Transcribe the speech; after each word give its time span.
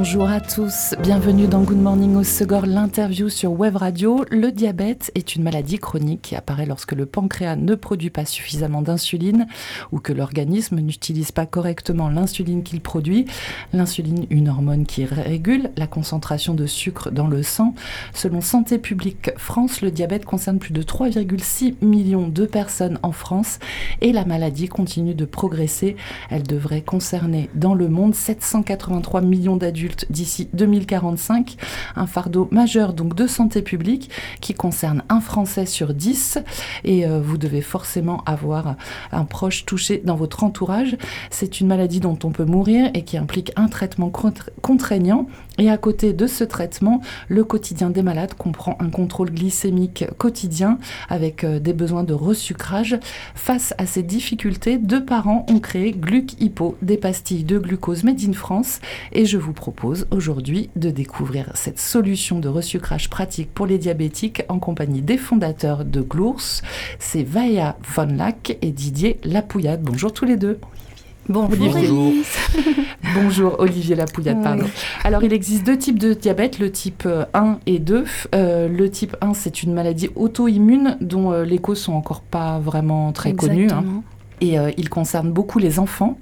Bonjour 0.00 0.30
à 0.30 0.40
tous, 0.40 0.94
bienvenue 1.02 1.48
dans 1.48 1.62
Good 1.62 1.76
Morning 1.76 2.14
au 2.14 2.22
Segor, 2.22 2.66
l'interview 2.66 3.28
sur 3.28 3.50
Web 3.50 3.74
Radio. 3.74 4.24
Le 4.30 4.52
diabète 4.52 5.10
est 5.16 5.34
une 5.34 5.42
maladie 5.42 5.80
chronique 5.80 6.22
qui 6.22 6.36
apparaît 6.36 6.66
lorsque 6.66 6.92
le 6.92 7.04
pancréas 7.04 7.56
ne 7.56 7.74
produit 7.74 8.08
pas 8.08 8.24
suffisamment 8.24 8.80
d'insuline 8.80 9.48
ou 9.90 9.98
que 9.98 10.12
l'organisme 10.12 10.78
n'utilise 10.78 11.32
pas 11.32 11.46
correctement 11.46 12.08
l'insuline 12.08 12.62
qu'il 12.62 12.80
produit. 12.80 13.26
L'insuline, 13.72 14.24
une 14.30 14.48
hormone 14.48 14.86
qui 14.86 15.04
régule 15.04 15.72
la 15.76 15.88
concentration 15.88 16.54
de 16.54 16.66
sucre 16.66 17.10
dans 17.10 17.26
le 17.26 17.42
sang. 17.42 17.74
Selon 18.14 18.40
Santé 18.40 18.78
publique 18.78 19.32
France, 19.36 19.82
le 19.82 19.90
diabète 19.90 20.24
concerne 20.24 20.60
plus 20.60 20.72
de 20.72 20.82
3,6 20.84 21.74
millions 21.82 22.28
de 22.28 22.46
personnes 22.46 23.00
en 23.02 23.10
France 23.10 23.58
et 24.00 24.12
la 24.12 24.24
maladie 24.24 24.68
continue 24.68 25.16
de 25.16 25.24
progresser. 25.24 25.96
Elle 26.30 26.44
devrait 26.44 26.82
concerner 26.82 27.50
dans 27.56 27.74
le 27.74 27.88
monde 27.88 28.14
783 28.14 29.22
millions 29.22 29.56
d'adultes 29.56 29.87
d'ici 30.10 30.48
2045, 30.52 31.56
un 31.96 32.06
fardeau 32.06 32.48
majeur 32.50 32.92
donc 32.92 33.14
de 33.14 33.26
santé 33.26 33.62
publique 33.62 34.10
qui 34.40 34.54
concerne 34.54 35.02
un 35.08 35.20
Français 35.20 35.66
sur 35.66 35.94
10 35.94 36.38
et 36.84 37.06
euh, 37.06 37.20
vous 37.20 37.38
devez 37.38 37.62
forcément 37.62 38.22
avoir 38.24 38.76
un 39.12 39.24
proche 39.24 39.64
touché 39.64 40.02
dans 40.04 40.16
votre 40.16 40.44
entourage. 40.44 40.96
C'est 41.30 41.60
une 41.60 41.66
maladie 41.66 42.00
dont 42.00 42.18
on 42.24 42.30
peut 42.30 42.44
mourir 42.44 42.90
et 42.94 43.02
qui 43.02 43.16
implique 43.16 43.52
un 43.56 43.68
traitement 43.68 44.10
contraignant 44.62 45.26
et 45.58 45.70
à 45.70 45.76
côté 45.76 46.12
de 46.12 46.26
ce 46.26 46.44
traitement, 46.44 47.00
le 47.28 47.42
quotidien 47.42 47.90
des 47.90 48.02
malades 48.02 48.34
comprend 48.34 48.76
un 48.78 48.90
contrôle 48.90 49.30
glycémique 49.30 50.04
quotidien 50.16 50.78
avec 51.08 51.42
euh, 51.42 51.58
des 51.58 51.72
besoins 51.72 52.04
de 52.04 52.14
resucrage. 52.14 52.98
Face 53.34 53.74
à 53.76 53.86
ces 53.86 54.04
difficultés, 54.04 54.78
deux 54.78 55.04
parents 55.04 55.44
ont 55.50 55.58
créé 55.58 55.92
Gluc 55.92 56.40
Hypo, 56.40 56.76
des 56.80 56.96
pastilles 56.96 57.44
de 57.44 57.58
glucose 57.58 58.04
made 58.04 58.20
in 58.22 58.32
France. 58.32 58.80
Et 59.12 59.26
je 59.26 59.36
vous 59.36 59.52
propose 59.52 59.77
aujourd'hui 59.84 60.70
de 60.76 60.90
découvrir 60.90 61.50
cette 61.54 61.78
solution 61.78 62.38
de 62.38 62.48
resucrage 62.48 63.08
pratique 63.10 63.52
pour 63.52 63.66
les 63.66 63.78
diabétiques 63.78 64.42
en 64.48 64.58
compagnie 64.58 65.02
des 65.02 65.18
fondateurs 65.18 65.84
de 65.84 66.00
Glours. 66.00 66.62
C'est 66.98 67.22
Vaya 67.22 67.76
Von 67.94 68.06
Lac 68.16 68.56
et 68.62 68.70
Didier 68.72 69.18
Lapouillade. 69.24 69.82
Bonjour 69.82 70.12
tous 70.12 70.24
les 70.24 70.36
deux. 70.36 70.58
Bonjour. 71.28 72.12
Bonjour 73.14 73.56
Olivier 73.58 73.94
Lapouillade, 73.94 74.42
pardon. 74.42 74.64
Alors 75.04 75.22
il 75.22 75.32
existe 75.32 75.64
deux 75.64 75.76
types 75.76 75.98
de 75.98 76.14
diabète, 76.14 76.58
le 76.58 76.72
type 76.72 77.06
1 77.34 77.46
euh, 77.46 77.54
et 77.66 77.78
2. 77.78 78.04
Euh, 78.34 78.68
le 78.68 78.90
type 78.90 79.16
1, 79.20 79.34
c'est 79.34 79.62
une 79.62 79.74
maladie 79.74 80.08
auto-immune 80.16 80.96
dont 81.00 81.32
euh, 81.32 81.44
les 81.44 81.58
causes 81.58 81.80
sont 81.80 81.92
encore 81.92 82.22
pas 82.22 82.58
vraiment 82.58 83.12
très 83.12 83.34
connues. 83.34 83.68
Hein 83.70 84.02
et 84.40 84.58
euh, 84.58 84.70
il 84.76 84.88
concerne 84.88 85.32
beaucoup 85.32 85.58
les 85.58 85.78
enfants, 85.78 86.18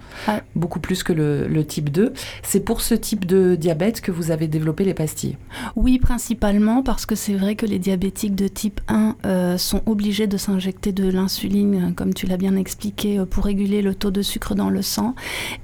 beaucoup 0.55 0.81
plus 0.81 1.03
que 1.03 1.13
le, 1.13 1.65
type 1.67 1.91
2. 1.91 2.13
C'est 2.43 2.61
pour 2.61 2.81
ce 2.81 2.95
type 2.95 3.27
de 3.27 3.57
diabète 3.57 4.01
que 4.01 4.13
vous 4.13 4.31
avez 4.31 4.47
développé 4.47 4.85
les 4.85 4.95
pastilles? 4.95 5.37
Oui, 5.75 5.99
principalement 5.99 6.83
parce 6.83 7.07
que 7.07 7.15
c'est 7.15 7.35
vrai 7.35 7.57
que 7.57 7.67
les 7.67 7.79
diabétiques 7.79 8.35
de 8.35 8.47
type 8.49 8.81
1 8.89 9.17
euh, 9.25 9.59
sont 9.59 9.83
obligés 9.87 10.27
de 10.27 10.37
s'injecter 10.37 10.93
de 10.93 11.09
l'insuline, 11.09 11.93
comme 11.97 12.15
tu 12.15 12.27
l'as 12.27 12.37
bien 12.37 12.57
expliqué, 12.57 13.19
euh, 13.19 13.27
pour 13.27 13.45
réguler 13.45 13.83
le 13.83 13.95
taux 13.95 14.11
de 14.11 14.23
sucre 14.23 14.55
dans 14.55 14.71
le 14.71 14.83
sang. 14.83 15.15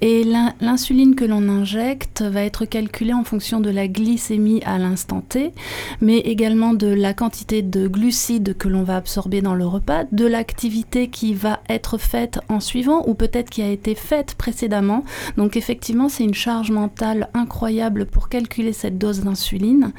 Et 0.01 0.25
l'insuline 0.61 1.15
que 1.15 1.25
l'on 1.25 1.49
injecte 1.49 2.23
va 2.23 2.43
être 2.43 2.65
calculée 2.65 3.13
en 3.13 3.25
fonction 3.25 3.61
de 3.61 3.71
la 3.71 3.89
glycémie 3.89 4.63
à 4.65 4.79
l'instant 4.79 5.21
T, 5.21 5.53
mais 6.01 6.19
également 6.19 6.75
de 6.75 6.89
la 6.89 7.15
quantité 7.15 7.63
de 7.63 7.87
glucides 7.87 8.57
que 8.57 8.69
l'on 8.69 8.83
va 8.83 8.97
absorber 8.97 9.43
dans 9.43 9.55
le 9.55 9.67
repas, 9.67 10.05
de 10.13 10.27
l'activité 10.27 11.09
qui 11.09 11.35
va 11.35 11.61
être 11.69 11.99
faite 11.99 12.41
en 12.49 12.61
suivant 12.61 13.05
ou 13.07 13.15
peut-être 13.15 13.51
qui 13.51 13.63
a 13.63 13.69
été 13.69 13.95
faite 13.95 14.35
précédemment. 14.35 15.05
Donc 15.37 15.57
effectivement, 15.57 16.09
c'est 16.09 16.25
une 16.25 16.35
charge 16.35 16.71
mentale 16.71 17.29
incroyable 17.35 18.07
pour 18.07 18.29
calculer 18.29 18.73
cette 18.73 18.99
dose 18.99 19.21
d'insuline. 19.21 19.93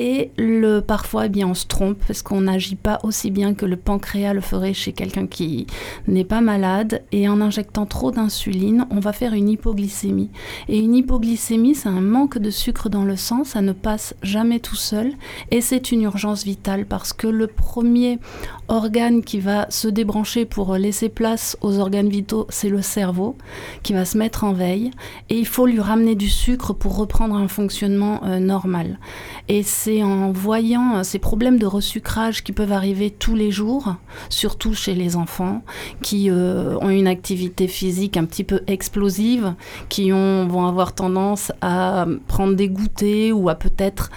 Et 0.00 0.30
le, 0.38 0.78
parfois, 0.78 1.26
eh 1.26 1.28
bien, 1.28 1.48
on 1.48 1.54
se 1.54 1.66
trompe 1.66 1.98
parce 2.06 2.22
qu'on 2.22 2.42
n'agit 2.42 2.76
pas 2.76 3.00
aussi 3.02 3.32
bien 3.32 3.52
que 3.54 3.66
le 3.66 3.76
pancréas 3.76 4.32
le 4.32 4.40
ferait 4.40 4.72
chez 4.72 4.92
quelqu'un 4.92 5.26
qui 5.26 5.66
n'est 6.06 6.22
pas 6.22 6.40
malade. 6.40 7.02
Et 7.10 7.28
en 7.28 7.40
injectant 7.40 7.84
trop 7.84 8.12
d'insuline, 8.12 8.86
on 8.90 9.00
va 9.00 9.12
faire 9.12 9.34
une 9.34 9.48
hypoglycémie. 9.48 10.30
Et 10.68 10.78
une 10.78 10.94
hypoglycémie, 10.94 11.74
c'est 11.74 11.88
un 11.88 12.00
manque 12.00 12.38
de 12.38 12.48
sucre 12.48 12.88
dans 12.88 13.02
le 13.02 13.16
sang. 13.16 13.42
Ça 13.42 13.60
ne 13.60 13.72
passe 13.72 14.14
jamais 14.22 14.60
tout 14.60 14.76
seul. 14.76 15.14
Et 15.50 15.60
c'est 15.60 15.90
une 15.90 16.02
urgence 16.02 16.44
vitale 16.44 16.86
parce 16.86 17.12
que 17.12 17.26
le 17.26 17.48
premier 17.48 18.20
organe 18.68 19.24
qui 19.24 19.40
va 19.40 19.66
se 19.68 19.88
débrancher 19.88 20.44
pour 20.44 20.76
laisser 20.76 21.08
place 21.08 21.56
aux 21.60 21.80
organes 21.80 22.08
vitaux, 22.08 22.46
c'est 22.50 22.68
le 22.68 22.82
cerveau 22.82 23.36
qui 23.82 23.94
va 23.94 24.04
se 24.04 24.16
mettre 24.16 24.44
en 24.44 24.52
veille. 24.52 24.92
Et 25.28 25.36
il 25.36 25.46
faut 25.46 25.66
lui 25.66 25.80
ramener 25.80 26.14
du 26.14 26.28
sucre 26.28 26.72
pour 26.72 26.96
reprendre 26.96 27.34
un 27.34 27.48
fonctionnement 27.48 28.20
euh, 28.24 28.38
normal. 28.38 29.00
Et 29.48 29.64
c'est 29.64 29.87
en 30.02 30.32
voyant 30.32 31.02
ces 31.04 31.18
problèmes 31.18 31.58
de 31.58 31.66
resucrage 31.66 32.44
qui 32.44 32.52
peuvent 32.52 32.72
arriver 32.72 33.10
tous 33.10 33.34
les 33.34 33.50
jours, 33.50 33.96
surtout 34.28 34.74
chez 34.74 34.94
les 34.94 35.16
enfants, 35.16 35.62
qui 36.02 36.30
euh, 36.30 36.76
ont 36.80 36.90
une 36.90 37.06
activité 37.06 37.68
physique 37.68 38.16
un 38.16 38.24
petit 38.24 38.44
peu 38.44 38.60
explosive, 38.66 39.54
qui 39.88 40.12
ont, 40.12 40.46
vont 40.46 40.66
avoir 40.66 40.94
tendance 40.94 41.52
à 41.60 42.06
prendre 42.26 42.54
des 42.54 42.68
goûters 42.68 43.32
ou 43.32 43.48
à 43.48 43.54
peut-être 43.54 44.10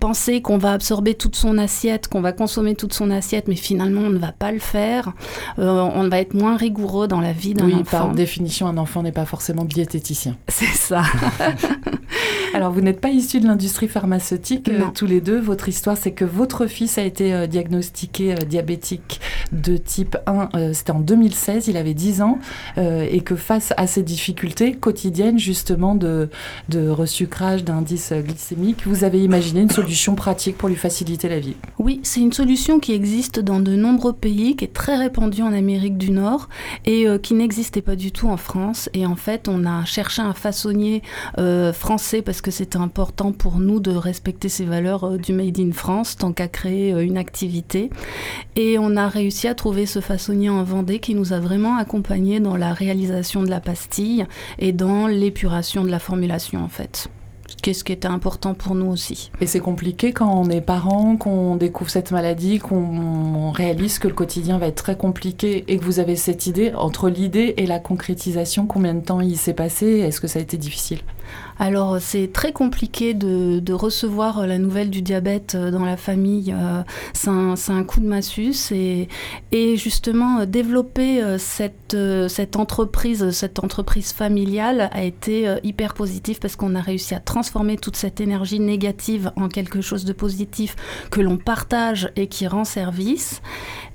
penser 0.00 0.42
qu'on 0.42 0.58
va 0.58 0.72
absorber 0.72 1.14
toute 1.14 1.36
son 1.36 1.58
assiette, 1.58 2.08
qu'on 2.08 2.20
va 2.20 2.32
consommer 2.32 2.74
toute 2.74 2.92
son 2.92 3.10
assiette, 3.10 3.48
mais 3.48 3.56
finalement 3.56 4.02
on 4.02 4.10
ne 4.10 4.18
va 4.18 4.32
pas 4.32 4.52
le 4.52 4.58
faire. 4.58 5.12
Euh, 5.58 5.88
on 5.94 6.08
va 6.08 6.20
être 6.20 6.34
moins 6.34 6.56
rigoureux 6.56 7.08
dans 7.08 7.20
la 7.20 7.32
vie 7.32 7.54
d'un 7.54 7.66
oui, 7.66 7.74
enfant. 7.74 7.98
Par 7.98 8.12
définition, 8.12 8.66
un 8.66 8.78
enfant 8.78 9.02
n'est 9.02 9.12
pas 9.12 9.24
forcément 9.24 9.64
diététicien. 9.64 10.36
C'est 10.48 10.66
ça. 10.66 11.02
Alors 12.66 12.72
vous 12.72 12.80
n'êtes 12.80 13.02
pas 13.02 13.10
issus 13.10 13.40
de 13.40 13.46
l'industrie 13.46 13.86
pharmaceutique 13.86 14.70
euh, 14.70 14.86
tous 14.94 15.04
les 15.04 15.20
deux. 15.20 15.38
Votre 15.38 15.68
histoire, 15.68 15.98
c'est 15.98 16.12
que 16.12 16.24
votre 16.24 16.66
fils 16.66 16.96
a 16.96 17.02
été 17.02 17.34
euh, 17.34 17.46
diagnostiqué 17.46 18.34
diabétique 18.48 19.20
de 19.52 19.76
type 19.76 20.16
1, 20.26 20.72
c'était 20.72 20.90
en 20.90 21.00
2016, 21.00 21.68
il 21.68 21.76
avait 21.76 21.94
10 21.94 22.22
ans, 22.22 22.38
et 22.76 23.20
que 23.20 23.36
face 23.36 23.72
à 23.76 23.86
ces 23.86 24.02
difficultés 24.02 24.72
quotidiennes 24.72 25.38
justement 25.38 25.94
de, 25.94 26.30
de 26.68 26.88
resucrage 26.88 27.62
d'indice 27.62 28.12
glycémique, 28.12 28.86
vous 28.86 29.04
avez 29.04 29.22
imaginé 29.22 29.60
une 29.60 29.70
solution 29.70 30.16
pratique 30.16 30.58
pour 30.58 30.68
lui 30.68 30.74
faciliter 30.74 31.28
la 31.28 31.38
vie. 31.38 31.54
Oui, 31.78 32.00
c'est 32.02 32.20
une 32.20 32.32
solution 32.32 32.80
qui 32.80 32.92
existe 32.92 33.38
dans 33.38 33.60
de 33.60 33.76
nombreux 33.76 34.12
pays, 34.12 34.56
qui 34.56 34.64
est 34.64 34.72
très 34.72 34.96
répandue 34.96 35.42
en 35.42 35.52
Amérique 35.52 35.96
du 35.96 36.10
Nord 36.10 36.48
et 36.84 37.06
euh, 37.06 37.18
qui 37.18 37.34
n'existait 37.34 37.82
pas 37.82 37.96
du 37.96 38.12
tout 38.12 38.28
en 38.28 38.36
France. 38.36 38.88
Et 38.94 39.06
en 39.06 39.16
fait, 39.16 39.48
on 39.48 39.64
a 39.64 39.84
cherché 39.84 40.22
un 40.22 40.34
façonnier 40.34 41.02
euh, 41.38 41.72
français 41.72 42.22
parce 42.22 42.40
que 42.40 42.45
c'était 42.50 42.78
important 42.78 43.32
pour 43.32 43.58
nous 43.58 43.80
de 43.80 43.90
respecter 43.90 44.48
ces 44.48 44.64
valeurs 44.64 45.04
euh, 45.04 45.16
du 45.18 45.32
Made 45.32 45.58
in 45.58 45.72
France 45.72 46.16
tant 46.16 46.32
qu'à 46.32 46.48
créer 46.48 46.90
une 46.90 47.16
activité. 47.16 47.90
Et 48.54 48.78
on 48.78 48.96
a 48.96 49.08
réussi 49.08 49.48
à 49.48 49.54
trouver 49.54 49.86
ce 49.86 50.00
façonnier 50.00 50.50
en 50.50 50.62
Vendée 50.62 50.98
qui 50.98 51.14
nous 51.14 51.32
a 51.32 51.40
vraiment 51.40 51.76
accompagnés 51.76 52.40
dans 52.40 52.56
la 52.56 52.72
réalisation 52.72 53.42
de 53.42 53.50
la 53.50 53.60
pastille 53.60 54.26
et 54.58 54.72
dans 54.72 55.06
l'épuration 55.06 55.84
de 55.84 55.90
la 55.90 55.98
formulation 55.98 56.62
en 56.62 56.68
fait 56.68 57.08
ce 57.74 57.84
qui 57.84 57.92
était 57.92 58.08
important 58.08 58.54
pour 58.54 58.74
nous 58.74 58.90
aussi. 58.90 59.30
Et 59.40 59.46
c'est 59.46 59.60
compliqué 59.60 60.12
quand 60.12 60.32
on 60.32 60.48
est 60.50 60.60
parent, 60.60 61.16
qu'on 61.16 61.56
découvre 61.56 61.90
cette 61.90 62.10
maladie, 62.10 62.58
qu'on 62.58 63.50
réalise 63.50 63.98
que 63.98 64.08
le 64.08 64.14
quotidien 64.14 64.58
va 64.58 64.68
être 64.68 64.82
très 64.82 64.96
compliqué 64.96 65.64
et 65.68 65.78
que 65.78 65.84
vous 65.84 65.98
avez 66.00 66.16
cette 66.16 66.46
idée, 66.46 66.72
entre 66.74 67.08
l'idée 67.08 67.54
et 67.56 67.66
la 67.66 67.78
concrétisation, 67.78 68.66
combien 68.66 68.94
de 68.94 69.00
temps 69.00 69.20
il 69.20 69.36
s'est 69.36 69.54
passé 69.54 69.86
Est-ce 69.86 70.20
que 70.20 70.26
ça 70.26 70.38
a 70.38 70.42
été 70.42 70.56
difficile? 70.56 71.00
Alors 71.58 71.98
c'est 72.00 72.32
très 72.32 72.52
compliqué 72.52 73.14
de, 73.14 73.72
recevoir 73.72 74.40
euh, 74.40 74.46
la 74.46 74.58
nouvelle 74.58 74.90
du 74.90 75.02
diabète 75.02 75.54
euh, 75.54 75.70
dans 75.70 75.84
la 75.84 75.96
famille. 75.96 76.54
Euh, 76.56 76.82
c'est 77.12 77.30
un, 77.30 77.84
coup 77.84 78.00
de 78.00 78.06
massue. 78.06 78.52
Et, 78.72 79.08
et 79.52 79.76
justement, 79.76 80.44
développer 80.44 81.22
cette, 81.38 81.96
cette 82.28 82.56
entreprise, 82.56 83.30
cette 83.30 83.62
entreprise 83.62 84.12
familiale 84.12 84.88
a 84.92 85.02
été 85.02 85.56
hyper 85.62 85.94
positif 85.94 86.40
parce 86.40 86.56
qu'on 86.56 86.74
a 86.74 86.80
réussi 86.80 87.14
à 87.14 87.20
transformer 87.20 87.55
toute 87.80 87.96
cette 87.96 88.20
énergie 88.20 88.60
négative 88.60 89.32
en 89.36 89.48
quelque 89.48 89.80
chose 89.80 90.04
de 90.04 90.12
positif 90.12 90.76
que 91.10 91.20
l'on 91.20 91.36
partage 91.38 92.10
et 92.16 92.26
qui 92.26 92.46
rend 92.46 92.64
service. 92.64 93.40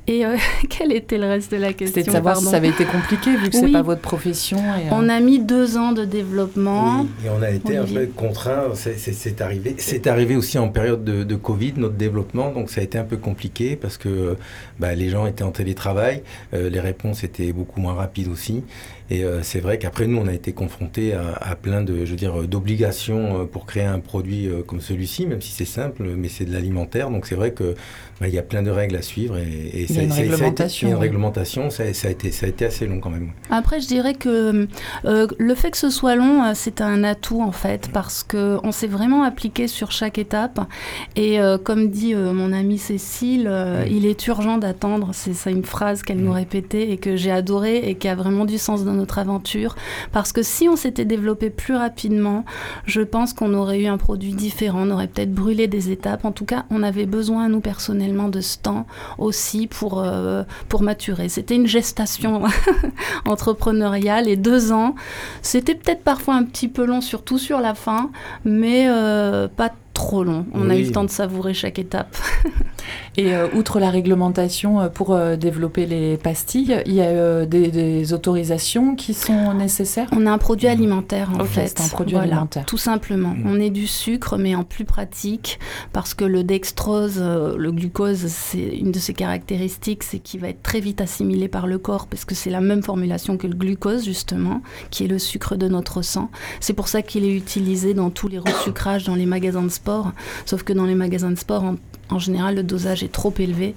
Et 0.07 0.25
euh, 0.25 0.35
quel 0.69 0.91
était 0.91 1.17
le 1.17 1.27
reste 1.27 1.51
de 1.51 1.57
la 1.57 1.73
question 1.73 2.01
C'était 2.01 2.07
de 2.07 2.11
savoir 2.11 2.37
si 2.37 2.45
ça 2.45 2.57
avait 2.57 2.69
été 2.69 2.85
compliqué, 2.85 3.35
vu 3.35 3.49
que 3.49 3.55
ce 3.55 3.61
c'est 3.61 3.71
pas 3.71 3.83
votre 3.83 4.01
profession. 4.01 4.57
Et, 4.57 4.89
On 4.91 5.07
a 5.09 5.19
mis 5.19 5.39
deux 5.39 5.77
ans 5.77 5.91
de 5.91 6.05
développement. 6.05 7.05
et 7.23 7.29
on 7.29 7.41
a 7.41 7.51
été 7.51 7.77
un 7.77 7.85
peu 7.85 8.07
contraint. 8.07 8.63
C'est 8.73 9.41
arrivé, 9.41 9.75
c'est 9.77 10.07
arrivé 10.07 10.35
aussi 10.35 10.57
en 10.57 10.69
période 10.69 11.03
de, 11.03 11.23
de, 11.23 11.35
Covid, 11.35 11.73
notre 11.77 11.95
développement. 11.95 12.51
Donc 12.51 12.69
ça 12.69 12.81
a 12.81 12.83
été 12.83 12.97
un 12.97 13.03
peu 13.03 13.17
compliqué 13.17 13.75
parce 13.75 13.97
que 13.97 14.37
bah, 14.79 14.95
les 14.95 15.09
gens 15.09 15.27
étaient 15.27 15.43
en 15.43 15.51
télétravail. 15.51 16.23
les 16.51 16.79
réponses 16.79 17.23
étaient 17.23 17.53
beaucoup 17.53 17.79
moins 17.79 17.93
rapides 17.93 18.27
aussi. 18.27 18.63
Et 19.11 19.25
euh, 19.25 19.43
c'est 19.43 19.59
vrai 19.59 19.77
qu'après 19.77 20.07
nous, 20.07 20.17
on 20.17 20.27
a 20.27 20.33
été 20.33 20.53
confrontés 20.53 21.13
à, 21.13 21.55
plein 21.57 21.81
de, 21.81 22.05
je 22.05 22.11
veux 22.11 22.15
dire, 22.15 22.43
d'obligations 22.47 23.41
euh, 23.41 23.43
pour 23.43 23.65
créer 23.65 23.83
un 23.83 23.99
produit 23.99 24.47
euh, 24.47 24.63
comme 24.63 24.79
celui-ci, 24.79 25.27
même 25.27 25.41
si 25.41 25.51
c'est 25.51 25.65
simple, 25.65 26.03
mais 26.15 26.29
c'est 26.29 26.45
de 26.45 26.53
l'alimentaire. 26.53 27.09
Donc 27.09 27.25
c'est 27.25 27.35
vrai 27.35 27.51
que 27.51 27.75
bah, 28.21 28.29
il 28.29 28.33
y 28.33 28.39
a 28.39 28.41
plein 28.41 28.63
de 28.63 28.71
règles 28.71 28.95
à 28.95 29.01
suivre 29.01 29.37
et, 29.37 29.85
il 29.89 29.93
y 29.93 29.99
a 29.99 30.03
une 30.03 30.13
réglementation. 30.13 30.87
une 30.87 30.95
réglementation, 30.95 31.69
ça, 31.69 31.83
a 31.83 32.09
été, 32.09 32.31
ça 32.31 32.45
a 32.45 32.49
été 32.49 32.63
assez 32.63 32.87
long 32.87 33.01
quand 33.01 33.09
même. 33.09 33.31
Après, 33.49 33.81
je 33.81 33.87
dirais 33.87 34.13
que 34.13 34.67
le 35.03 35.55
fait 35.55 35.71
que 35.71 35.77
ce 35.77 35.89
soit 35.89 36.15
long, 36.15 36.53
c'est 36.53 36.79
un 36.79 37.03
atout 37.03 37.41
en 37.41 37.51
fait, 37.51 37.89
parce 37.91 38.23
que 38.23 38.59
on 38.63 38.71
s'est 38.71 38.87
vraiment 38.87 39.23
appliqué 39.23 39.67
sur 39.67 39.91
chaque 39.91 40.19
étape. 40.19 40.61
Et 41.17 41.37
comme 41.65 41.89
dit 41.89 42.15
mon 42.15 42.53
amie 42.53 42.77
Cécile, 42.77 43.51
il 43.89 44.05
est 44.05 44.27
urgent 44.27 44.57
d'attendre. 44.57 45.09
C'est 45.11 45.33
ça 45.33 45.49
une 45.49 45.65
phrase 45.65 46.03
qu'elle 46.03 46.19
nous 46.19 46.31
répétait 46.31 46.91
et 46.91 46.97
que 46.97 47.17
j'ai 47.17 47.31
adorée 47.31 47.77
et 47.77 47.95
qui 47.95 48.07
a 48.07 48.15
vraiment 48.15 48.45
du 48.45 48.57
sens 48.57 48.85
dans 48.85 49.00
aventure. 49.17 49.75
Parce 50.11 50.31
que 50.31 50.43
si 50.43 50.67
on 50.69 50.75
s'était 50.75 51.05
développé 51.05 51.49
plus 51.49 51.75
rapidement, 51.75 52.45
je 52.85 53.01
pense 53.01 53.33
qu'on 53.33 53.53
aurait 53.53 53.81
eu 53.81 53.87
un 53.87 53.97
produit 53.97 54.33
différent, 54.33 54.87
on 54.87 54.91
aurait 54.91 55.07
peut-être 55.07 55.33
brûlé 55.33 55.67
des 55.67 55.91
étapes. 55.91 56.25
En 56.25 56.31
tout 56.31 56.45
cas, 56.45 56.65
on 56.69 56.83
avait 56.83 57.05
besoin, 57.05 57.49
nous 57.49 57.61
personnellement, 57.61 58.27
de 58.27 58.41
ce 58.41 58.57
temps 58.57 58.85
aussi 59.17 59.67
pour, 59.67 59.99
euh, 59.99 60.43
pour 60.69 60.81
maturer. 60.81 61.29
C'était 61.29 61.55
une 61.55 61.67
gestation 61.67 62.43
entrepreneuriale 63.25 64.27
et 64.27 64.35
deux 64.35 64.71
ans, 64.71 64.95
c'était 65.41 65.75
peut-être 65.75 66.03
parfois 66.03 66.35
un 66.35 66.43
petit 66.43 66.67
peu 66.67 66.85
long, 66.85 67.01
surtout 67.01 67.37
sur 67.37 67.59
la 67.59 67.73
fin, 67.73 68.11
mais 68.45 68.85
euh, 68.87 69.47
pas 69.47 69.71
trop 70.01 70.23
long. 70.23 70.45
On 70.53 70.69
a 70.71 70.75
eu 70.75 70.83
le 70.83 70.91
temps 70.91 71.03
de 71.03 71.11
savourer 71.11 71.53
chaque 71.53 71.77
étape. 71.77 72.17
Et 73.17 73.35
euh, 73.35 73.47
outre 73.53 73.79
la 73.79 73.89
réglementation 73.89 74.81
euh, 74.81 74.89
pour 74.89 75.13
euh, 75.13 75.35
développer 75.35 75.85
les 75.85 76.17
pastilles, 76.17 76.81
il 76.85 76.93
y 76.93 77.01
a 77.01 77.45
des, 77.45 78.13
autorisations 78.13 78.95
qui 78.95 79.13
sont 79.13 79.53
nécessaires? 79.53 80.07
On 80.11 80.25
a 80.25 80.31
un 80.31 80.37
produit 80.37 80.67
alimentaire 80.67 81.29
en 81.39 81.45
fait. 81.45 81.67
C'est 81.67 81.81
un 81.81 81.87
produit 81.89 82.15
alimentaire. 82.15 82.65
Tout 82.65 82.77
simplement. 82.77 83.35
Mm. 83.35 83.43
On 83.45 83.59
est 83.59 83.69
du 83.69 83.85
sucre 83.85 84.37
mais 84.37 84.55
en 84.55 84.63
plus 84.63 84.85
pratique 84.85 85.59
parce 85.93 86.13
que 86.13 86.25
le 86.25 86.43
dextrose, 86.43 87.21
le 87.21 87.71
glucose, 87.71 88.25
c'est 88.27 88.77
une 88.77 88.91
de 88.91 88.99
ses 88.99 89.13
caractéristiques, 89.13 90.03
c'est 90.03 90.19
qu'il 90.19 90.39
va 90.39 90.49
être 90.49 90.63
très 90.63 90.79
vite 90.79 91.01
assimilé 91.01 91.47
par 91.47 91.67
le 91.67 91.77
corps 91.77 92.07
parce 92.07 92.25
que 92.25 92.33
c'est 92.33 92.49
la 92.49 92.61
même 92.61 92.81
formulation 92.81 93.37
que 93.37 93.47
le 93.47 93.55
glucose 93.55 94.05
justement, 94.05 94.61
qui 94.89 95.03
est 95.03 95.07
le 95.07 95.19
sucre 95.19 95.55
de 95.55 95.67
notre 95.67 96.01
sang. 96.01 96.31
C'est 96.59 96.73
pour 96.73 96.87
ça 96.87 97.01
qu'il 97.01 97.25
est 97.25 97.35
utilisé 97.35 97.93
dans 97.93 98.09
tous 98.09 98.27
les 98.27 98.39
resucrages 98.39 99.03
dans 99.03 99.15
les 99.15 99.25
magasins 99.25 99.63
de 99.63 99.69
sport, 99.69 99.90
sauf 100.45 100.63
que 100.63 100.73
dans 100.73 100.85
les 100.85 100.95
magasins 100.95 101.31
de 101.31 101.37
sport, 101.37 101.63
en 102.09 102.19
général, 102.19 102.55
le 102.55 102.63
dosage 102.63 103.03
est 103.03 103.11
trop 103.11 103.33
élevé. 103.37 103.75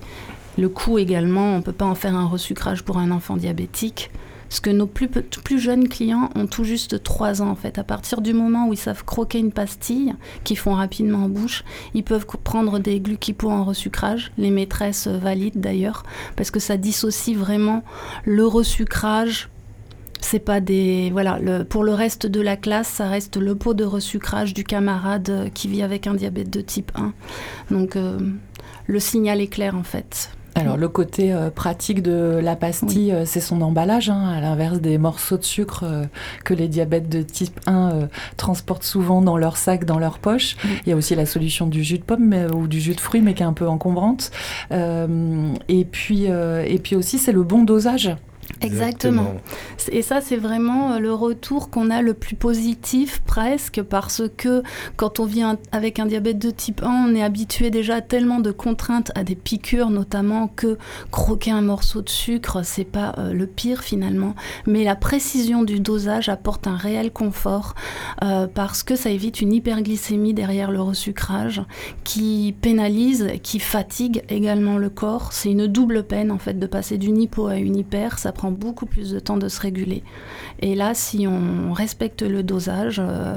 Le 0.56 0.68
coût 0.68 0.98
également, 0.98 1.54
on 1.54 1.58
ne 1.58 1.62
peut 1.62 1.72
pas 1.72 1.84
en 1.84 1.94
faire 1.94 2.14
un 2.14 2.26
resucrage 2.26 2.82
pour 2.82 2.98
un 2.98 3.10
enfant 3.10 3.36
diabétique. 3.36 4.10
Parce 4.48 4.60
que 4.60 4.70
nos 4.70 4.86
plus, 4.86 5.08
plus 5.08 5.58
jeunes 5.58 5.88
clients 5.88 6.30
ont 6.36 6.46
tout 6.46 6.62
juste 6.62 7.02
3 7.02 7.42
ans 7.42 7.48
en 7.48 7.56
fait. 7.56 7.76
À 7.78 7.82
partir 7.82 8.20
du 8.20 8.32
moment 8.34 8.68
où 8.68 8.72
ils 8.72 8.78
savent 8.78 9.04
croquer 9.04 9.40
une 9.40 9.50
pastille, 9.50 10.14
qu'ils 10.44 10.58
font 10.58 10.74
rapidement 10.74 11.24
en 11.24 11.28
bouche, 11.28 11.64
ils 11.92 12.04
peuvent 12.04 12.26
prendre 12.26 12.78
des 12.78 13.00
glucipos 13.00 13.50
en 13.50 13.64
resucrage. 13.64 14.30
Les 14.38 14.50
maîtresses 14.50 15.08
valident 15.08 15.60
d'ailleurs, 15.60 16.04
parce 16.36 16.52
que 16.52 16.60
ça 16.60 16.76
dissocie 16.76 17.36
vraiment 17.36 17.82
le 18.24 18.46
resucrage 18.46 19.48
c'est 20.20 20.38
pas 20.38 20.60
des 20.60 21.10
voilà 21.12 21.38
pour 21.68 21.84
le 21.84 21.92
reste 21.92 22.26
de 22.26 22.40
la 22.40 22.56
classe 22.56 22.88
ça 22.88 23.08
reste 23.08 23.36
le 23.36 23.54
pot 23.54 23.74
de 23.74 23.84
resucrage 23.84 24.54
du 24.54 24.64
camarade 24.64 25.50
qui 25.54 25.68
vit 25.68 25.82
avec 25.82 26.06
un 26.06 26.14
diabète 26.14 26.50
de 26.50 26.60
type 26.60 26.92
1 26.94 27.12
donc 27.70 27.96
euh, 27.96 28.18
le 28.86 29.00
signal 29.00 29.40
est 29.40 29.48
clair 29.48 29.76
en 29.76 29.82
fait 29.82 30.30
alors 30.56 30.76
le 30.76 30.88
côté 30.88 31.32
euh, 31.32 31.50
pratique 31.50 32.00
de 32.00 32.38
la 32.40 32.54
pastille, 32.54 33.10
euh, 33.10 33.24
c'est 33.24 33.40
son 33.40 33.60
emballage, 33.60 34.08
hein, 34.08 34.28
à 34.28 34.40
l'inverse 34.40 34.80
des 34.80 34.98
morceaux 34.98 35.36
de 35.36 35.42
sucre 35.42 35.84
que 36.44 36.54
les 36.54 36.68
diabètes 36.68 37.08
de 37.08 37.22
type 37.22 37.58
1 37.66 38.08
transportent 38.36 38.84
souvent 38.84 39.20
dans 39.20 39.36
leur 39.36 39.56
sac, 39.56 39.84
dans 39.84 39.98
leur 39.98 40.20
poche. 40.20 40.54
Il 40.86 40.90
y 40.90 40.92
a 40.92 40.96
aussi 40.96 41.16
la 41.16 41.26
solution 41.26 41.66
du 41.66 41.82
jus 41.82 41.98
de 41.98 42.04
pomme 42.04 42.32
ou 42.54 42.68
du 42.68 42.80
jus 42.80 42.94
de 42.94 43.00
fruits, 43.00 43.20
mais 43.20 43.34
qui 43.34 43.42
est 43.42 43.46
un 43.46 43.52
peu 43.52 43.66
encombrante. 43.66 44.30
et, 44.70 45.84
puis, 45.90 46.26
et 46.26 46.80
puis 46.80 46.94
aussi, 46.94 47.18
c'est 47.18 47.32
le 47.32 47.42
bon 47.42 47.64
dosage. 47.64 48.14
Exactement. 48.60 49.34
Et 49.90 50.02
ça, 50.02 50.20
c'est 50.20 50.36
vraiment 50.36 50.92
euh, 50.92 50.98
le 50.98 51.12
retour 51.12 51.70
qu'on 51.70 51.90
a 51.90 52.02
le 52.02 52.14
plus 52.14 52.36
positif 52.36 53.22
presque 53.26 53.82
parce 53.82 54.22
que 54.36 54.62
quand 54.96 55.20
on 55.20 55.24
vient 55.24 55.58
avec 55.72 55.98
un 55.98 56.06
diabète 56.06 56.38
de 56.38 56.50
type 56.50 56.82
1, 56.82 57.08
on 57.08 57.14
est 57.14 57.22
habitué 57.22 57.70
déjà 57.70 57.96
à 57.96 58.00
tellement 58.00 58.40
de 58.40 58.50
contraintes 58.50 59.12
à 59.14 59.24
des 59.24 59.34
piqûres 59.34 59.90
notamment 59.90 60.48
que 60.48 60.78
croquer 61.10 61.50
un 61.50 61.60
morceau 61.60 62.02
de 62.02 62.08
sucre, 62.08 62.64
c'est 62.64 62.84
pas 62.84 63.14
euh, 63.18 63.32
le 63.32 63.46
pire 63.46 63.82
finalement. 63.82 64.34
Mais 64.66 64.84
la 64.84 64.96
précision 64.96 65.62
du 65.62 65.80
dosage 65.80 66.28
apporte 66.28 66.66
un 66.66 66.76
réel 66.76 67.10
confort 67.10 67.74
euh, 68.22 68.46
parce 68.52 68.82
que 68.82 68.96
ça 68.96 69.10
évite 69.10 69.40
une 69.40 69.52
hyperglycémie 69.52 70.34
derrière 70.34 70.70
le 70.70 70.80
resucrage 70.80 71.62
qui 72.04 72.54
pénalise, 72.60 73.28
qui 73.42 73.58
fatigue 73.58 74.22
également 74.28 74.78
le 74.78 74.90
corps. 74.90 75.32
C'est 75.32 75.50
une 75.50 75.66
double 75.66 76.04
peine 76.04 76.30
en 76.30 76.38
fait 76.38 76.58
de 76.58 76.66
passer 76.66 76.98
d'une 76.98 77.20
hypo 77.20 77.46
à 77.46 77.56
une 77.56 77.76
hyper. 77.76 78.18
Ça 78.18 78.32
prend 78.34 78.50
beaucoup 78.50 78.86
plus 78.86 79.10
de 79.10 79.18
temps 79.18 79.36
de 79.36 79.48
se 79.48 79.60
réguler. 79.60 80.02
Et 80.60 80.74
là, 80.74 80.94
si 80.94 81.26
on 81.26 81.72
respecte 81.72 82.22
le 82.22 82.42
dosage, 82.42 83.00
euh, 83.04 83.36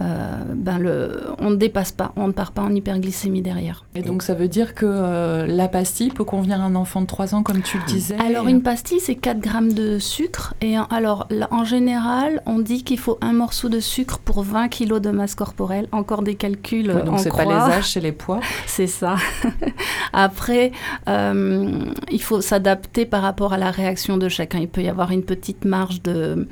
euh, 0.00 0.42
ben 0.54 0.78
le, 0.78 1.22
on 1.38 1.50
ne 1.50 1.56
dépasse 1.56 1.92
pas, 1.92 2.12
on 2.16 2.26
ne 2.26 2.32
part 2.32 2.52
pas 2.52 2.62
en 2.62 2.74
hyperglycémie 2.74 3.42
derrière. 3.42 3.84
Et 3.94 4.02
donc 4.02 4.22
ça 4.22 4.34
veut 4.34 4.48
dire 4.48 4.74
que 4.74 4.86
euh, 4.86 5.46
la 5.46 5.68
pastille 5.68 6.10
peut 6.10 6.24
convenir 6.24 6.60
à 6.60 6.64
un 6.64 6.74
enfant 6.74 7.00
de 7.00 7.06
3 7.06 7.34
ans, 7.34 7.42
comme 7.42 7.62
tu 7.62 7.78
le 7.78 7.84
disais 7.84 8.16
Alors 8.18 8.48
une 8.48 8.62
pastille, 8.62 8.98
c'est 8.98 9.14
4 9.14 9.38
grammes 9.38 9.72
de 9.72 9.98
sucre. 9.98 10.54
Et 10.60 10.76
alors 10.90 11.28
en 11.50 11.64
général, 11.64 12.42
on 12.46 12.58
dit 12.58 12.82
qu'il 12.82 12.98
faut 12.98 13.18
un 13.20 13.32
morceau 13.32 13.68
de 13.68 13.78
sucre 13.78 14.18
pour 14.18 14.42
20 14.42 14.68
kilos 14.68 15.00
de 15.00 15.10
masse 15.10 15.34
corporelle. 15.34 15.86
Encore 15.92 16.22
des 16.22 16.34
calculs. 16.34 16.90
Ouais, 16.90 17.02
donc 17.02 17.20
c'est 17.20 17.30
pas 17.30 17.44
les 17.44 17.52
âges, 17.52 17.92
c'est 17.92 18.00
les 18.00 18.12
poids. 18.12 18.40
c'est 18.66 18.88
ça. 18.88 19.16
Après, 20.12 20.72
il 21.06 22.22
faut 22.22 22.40
s'adapter 22.40 23.06
par 23.06 23.22
rapport 23.22 23.52
à 23.52 23.58
la 23.58 23.70
réaction 23.70 24.16
de 24.16 24.23
chacun. 24.28 24.58
Il 24.58 24.68
peut 24.68 24.82
y 24.82 24.88
avoir 24.88 25.10
une 25.10 25.24
petite 25.24 25.64
marge 25.64 26.02
de 26.02 26.46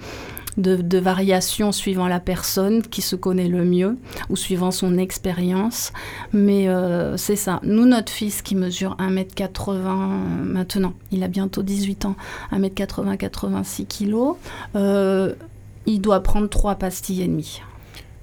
de, 0.58 1.72
suivant 1.72 2.08
la 2.08 2.20
personne 2.20 2.82
qui 2.82 3.00
se 3.00 3.16
connaît 3.16 3.48
le 3.48 3.64
mieux 3.64 3.96
ou 4.28 4.36
suivant 4.36 4.70
son 4.70 4.98
expérience. 4.98 5.92
Mais 6.34 6.68
euh, 6.68 7.16
c'est 7.16 7.36
ça. 7.36 7.60
Nous, 7.62 7.86
notre 7.86 8.12
fils 8.12 8.42
qui 8.42 8.54
mesure 8.54 8.96
1m80 8.98 9.86
maintenant, 10.44 10.92
il 11.10 11.22
a 11.22 11.28
bientôt 11.28 11.62
18 11.62 12.04
ans, 12.04 12.16
1m80, 12.52 13.16
86 13.16 13.86
kg, 13.86 15.34
il 15.86 16.00
doit 16.00 16.22
prendre 16.22 16.48
3 16.48 16.76
pastilles 16.76 17.22
et 17.22 17.26
demie. 17.28 17.62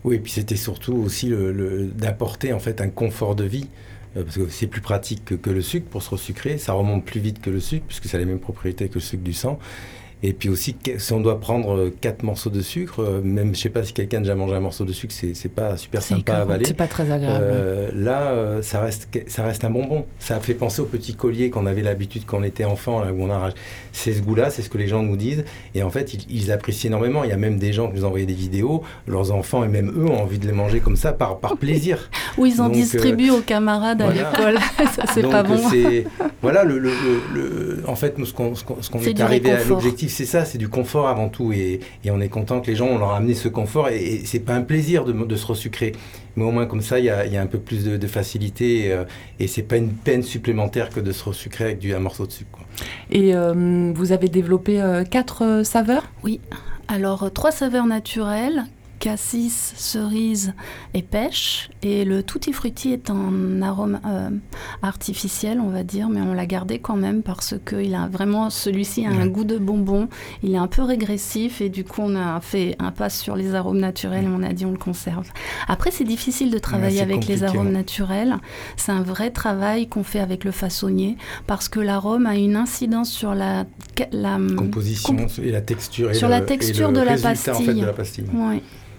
Oui, 0.03 0.15
et 0.15 0.19
puis 0.19 0.31
c'était 0.31 0.55
surtout 0.55 0.93
aussi 0.93 1.27
le, 1.27 1.89
d'apporter 1.93 2.53
en 2.53 2.59
fait 2.59 2.79
un 2.79 2.89
confort 2.89 3.35
de 3.35 3.43
vie 3.43 3.67
euh, 3.67 3.98
parce 4.13 4.37
que 4.37 4.49
c'est 4.49 4.67
plus 4.67 4.81
pratique 4.81 5.23
que, 5.25 5.35
que, 5.35 5.49
le 5.49 5.61
sucre 5.61 5.87
pour 5.89 6.01
se 6.03 6.09
resucrer, 6.09 6.57
ça 6.57 6.73
remonte 6.73 7.05
plus 7.05 7.19
vite 7.19 7.41
que 7.41 7.49
le 7.49 7.59
sucre 7.59 7.85
puisque 7.87 8.05
ça 8.05 8.17
a 8.17 8.19
les 8.19 8.25
mêmes 8.25 8.39
propriétés 8.39 8.89
que 8.89 8.95
le 8.95 8.99
sucre 9.01 9.23
du 9.23 9.33
sang. 9.33 9.59
Et 10.21 10.33
puis 10.33 10.49
aussi, 10.49 10.75
si 10.97 11.13
on 11.13 11.21
doit 11.21 11.39
prendre 11.39 11.77
euh, 11.77 11.95
quatre 12.01 12.23
morceaux 12.23 12.49
de 12.49 12.61
sucre, 12.61 13.01
euh, 13.01 13.21
même 13.23 13.55
je 13.55 13.61
sais 13.61 13.69
pas 13.69 13.83
si 13.83 13.93
quelqu'un 13.93 14.17
a 14.17 14.21
déjà 14.21 14.35
mangé 14.35 14.53
un 14.53 14.59
morceau 14.59 14.83
de 14.83 14.91
sucre, 14.91 15.13
c'est 15.13 15.53
pas 15.53 15.77
super 15.77 16.01
sympa 16.01 16.33
à 16.33 16.41
avaler. 16.41 16.65
C'est 16.65 16.73
pas 16.73 16.87
très 16.87 17.09
agréable. 17.09 17.45
Euh, 17.47 17.89
là, 17.95 18.61
ça 18.61 18.81
reste 18.81 19.07
ça 19.27 19.43
reste 19.43 19.63
un 19.63 19.69
bonbon. 19.69 20.05
Ça 20.19 20.39
fait 20.41 20.55
penser 20.55 20.81
au 20.81 20.85
petit 20.85 21.13
collier 21.13 21.49
qu'on 21.49 21.65
avait 21.65 21.81
l'habitude 21.83 22.23
quand 22.25 22.39
on 22.39 22.43
était 22.43 22.65
enfant, 22.65 22.99
là 22.99 23.13
où 23.13 23.23
on 23.23 23.31
a 23.31 23.51
c'est 23.93 24.13
ce 24.13 24.21
goût-là, 24.21 24.49
c'est 24.49 24.61
ce 24.61 24.69
que 24.69 24.77
les 24.77 24.87
gens 24.87 25.03
nous 25.03 25.15
disent. 25.15 25.45
Et 25.73 25.83
en 25.83 25.89
fait, 25.89 26.13
ils, 26.29 26.51
apprécient 26.51 26.89
énormément. 26.89 27.23
Il 27.23 27.29
y 27.29 27.33
a 27.33 27.37
même 27.37 27.57
des 27.57 27.71
gens 27.71 27.89
qui 27.89 27.95
nous 27.95 28.05
envoyaient 28.05 28.25
des 28.25 28.33
vidéos, 28.33 28.83
leurs 29.07 29.31
enfants 29.31 29.63
et 29.63 29.67
même 29.67 29.89
eux 29.89 30.09
ont 30.09 30.21
envie 30.21 30.39
de 30.39 30.47
les 30.47 30.53
manger 30.53 30.79
comme 30.79 30.95
ça 30.95 31.13
par, 31.13 31.39
par 31.39 31.57
plaisir. 31.57 32.09
Ou 32.37 32.45
ils 32.45 32.61
en 32.61 32.69
distribuent 32.69 33.31
aux 33.31 33.41
camarades 33.41 34.01
à 34.01 34.11
l'école. 34.11 34.57
ça 34.95 35.03
c'est 35.13 35.21
pas 35.21 35.43
bon. 35.43 35.59
voilà 36.41 36.63
le, 36.63 36.77
le, 36.77 36.91
le, 37.33 37.83
en 37.87 37.95
fait 37.95 38.17
nous 38.17 38.25
ce 38.25 38.33
qu'on 38.33 38.53
est 39.01 39.19
arrivé 39.21 39.51
à 39.51 39.63
l'objectif 39.63 40.08
c'est 40.09 40.25
ça, 40.25 40.45
c'est 40.45 40.57
du 40.57 40.69
confort 40.69 41.07
avant 41.07 41.29
tout. 41.29 41.51
Et, 41.53 41.79
on 42.09 42.21
est 42.21 42.29
content 42.29 42.61
que 42.61 42.67
les 42.67 42.75
gens, 42.75 42.87
on 42.87 42.97
leur 42.97 43.11
a 43.11 43.17
amené 43.17 43.33
ce 43.33 43.47
confort. 43.47 43.89
Et, 43.89 44.21
c'est 44.25 44.39
pas 44.39 44.53
un 44.53 44.61
plaisir 44.61 45.05
de, 45.05 45.35
se 45.35 45.45
resucrer. 45.45 45.93
Mais 46.35 46.43
au 46.43 46.51
moins, 46.51 46.65
comme 46.65 46.81
ça, 46.81 46.99
il 46.99 47.05
y 47.05 47.09
a, 47.09 47.41
un 47.41 47.47
peu 47.47 47.59
plus 47.59 47.85
de, 47.85 48.07
facilité. 48.07 48.85
Et, 48.85 48.93
euh, 48.93 49.03
et 49.39 49.47
c'est 49.47 49.63
pas 49.63 49.77
une 49.77 49.91
peine 49.91 50.23
supplémentaire 50.23 50.89
que 50.89 50.99
de 50.99 51.11
se 51.11 51.23
resucrer 51.23 51.65
avec 51.65 51.79
du, 51.79 51.93
un 51.93 51.99
morceau 51.99 52.25
de 52.25 52.31
sucre. 52.31 52.59
Et 53.11 53.35
euh, 53.35 53.91
vous 53.95 54.11
avez 54.11 54.27
développé 54.27 54.81
euh, 54.81 55.03
quatre 55.03 55.61
saveurs? 55.63 56.03
Oui. 56.23 56.41
Alors, 56.87 57.31
trois 57.31 57.51
saveurs 57.51 57.85
naturelles 57.85 58.65
cassis, 58.99 59.73
cerise 59.75 60.53
et 60.93 61.01
pêche. 61.01 61.69
Et 61.81 62.05
le 62.05 62.21
tutti 62.21 62.53
frutti 62.53 62.91
est 62.91 63.09
un 63.09 63.61
arôme 63.61 63.99
euh, 64.05 64.29
artificiel, 64.81 65.59
on 65.59 65.69
va 65.69 65.83
dire, 65.83 66.09
mais 66.09 66.21
on 66.21 66.33
l'a 66.33 66.45
gardé 66.45 66.79
quand 66.79 66.97
même 66.97 67.23
parce 67.23 67.55
qu'il 67.65 67.95
a 67.95 68.07
vraiment, 68.07 68.49
celui-ci 68.49 69.05
a 69.05 69.09
un 69.09 69.27
goût 69.27 69.45
de 69.45 69.57
bonbon. 69.57 70.09
Il 70.43 70.53
est 70.53 70.57
un 70.57 70.67
peu 70.67 70.83
régressif 70.83 71.61
et 71.61 71.69
du 71.69 71.83
coup, 71.83 72.01
on 72.03 72.15
a 72.15 72.39
fait 72.41 72.75
un 72.79 72.91
pas 72.91 73.09
sur 73.09 73.35
les 73.35 73.55
arômes 73.55 73.79
naturels 73.79 74.25
et 74.25 74.27
on 74.27 74.43
a 74.43 74.53
dit 74.53 74.65
on 74.65 74.71
le 74.71 74.77
conserve. 74.77 75.29
Après, 75.67 75.91
c'est 75.91 76.03
difficile 76.03 76.51
de 76.51 76.59
travailler 76.59 77.01
avec 77.01 77.25
les 77.27 77.43
arômes 77.43 77.71
naturels. 77.71 78.37
C'est 78.75 78.91
un 78.91 79.01
vrai 79.01 79.31
travail 79.31 79.87
qu'on 79.87 80.03
fait 80.03 80.19
avec 80.19 80.43
le 80.43 80.51
façonnier 80.51 81.17
parce 81.47 81.69
que 81.69 81.79
l'arôme 81.79 82.25
a 82.25 82.35
une 82.35 82.55
incidence 82.55 83.09
sur 83.09 83.33
la, 83.33 83.65
la 84.11 84.37
composition 84.57 85.15
et 85.41 85.51
la 85.51 85.61
texture. 85.61 86.13
sur 86.13 86.27
la 86.27 86.41
texture 86.41 86.91
de, 86.91 86.99
la 86.99 87.17
pastille. 87.17 87.81
de 87.81 87.85
la 87.85 87.93
pastille. 87.93 88.25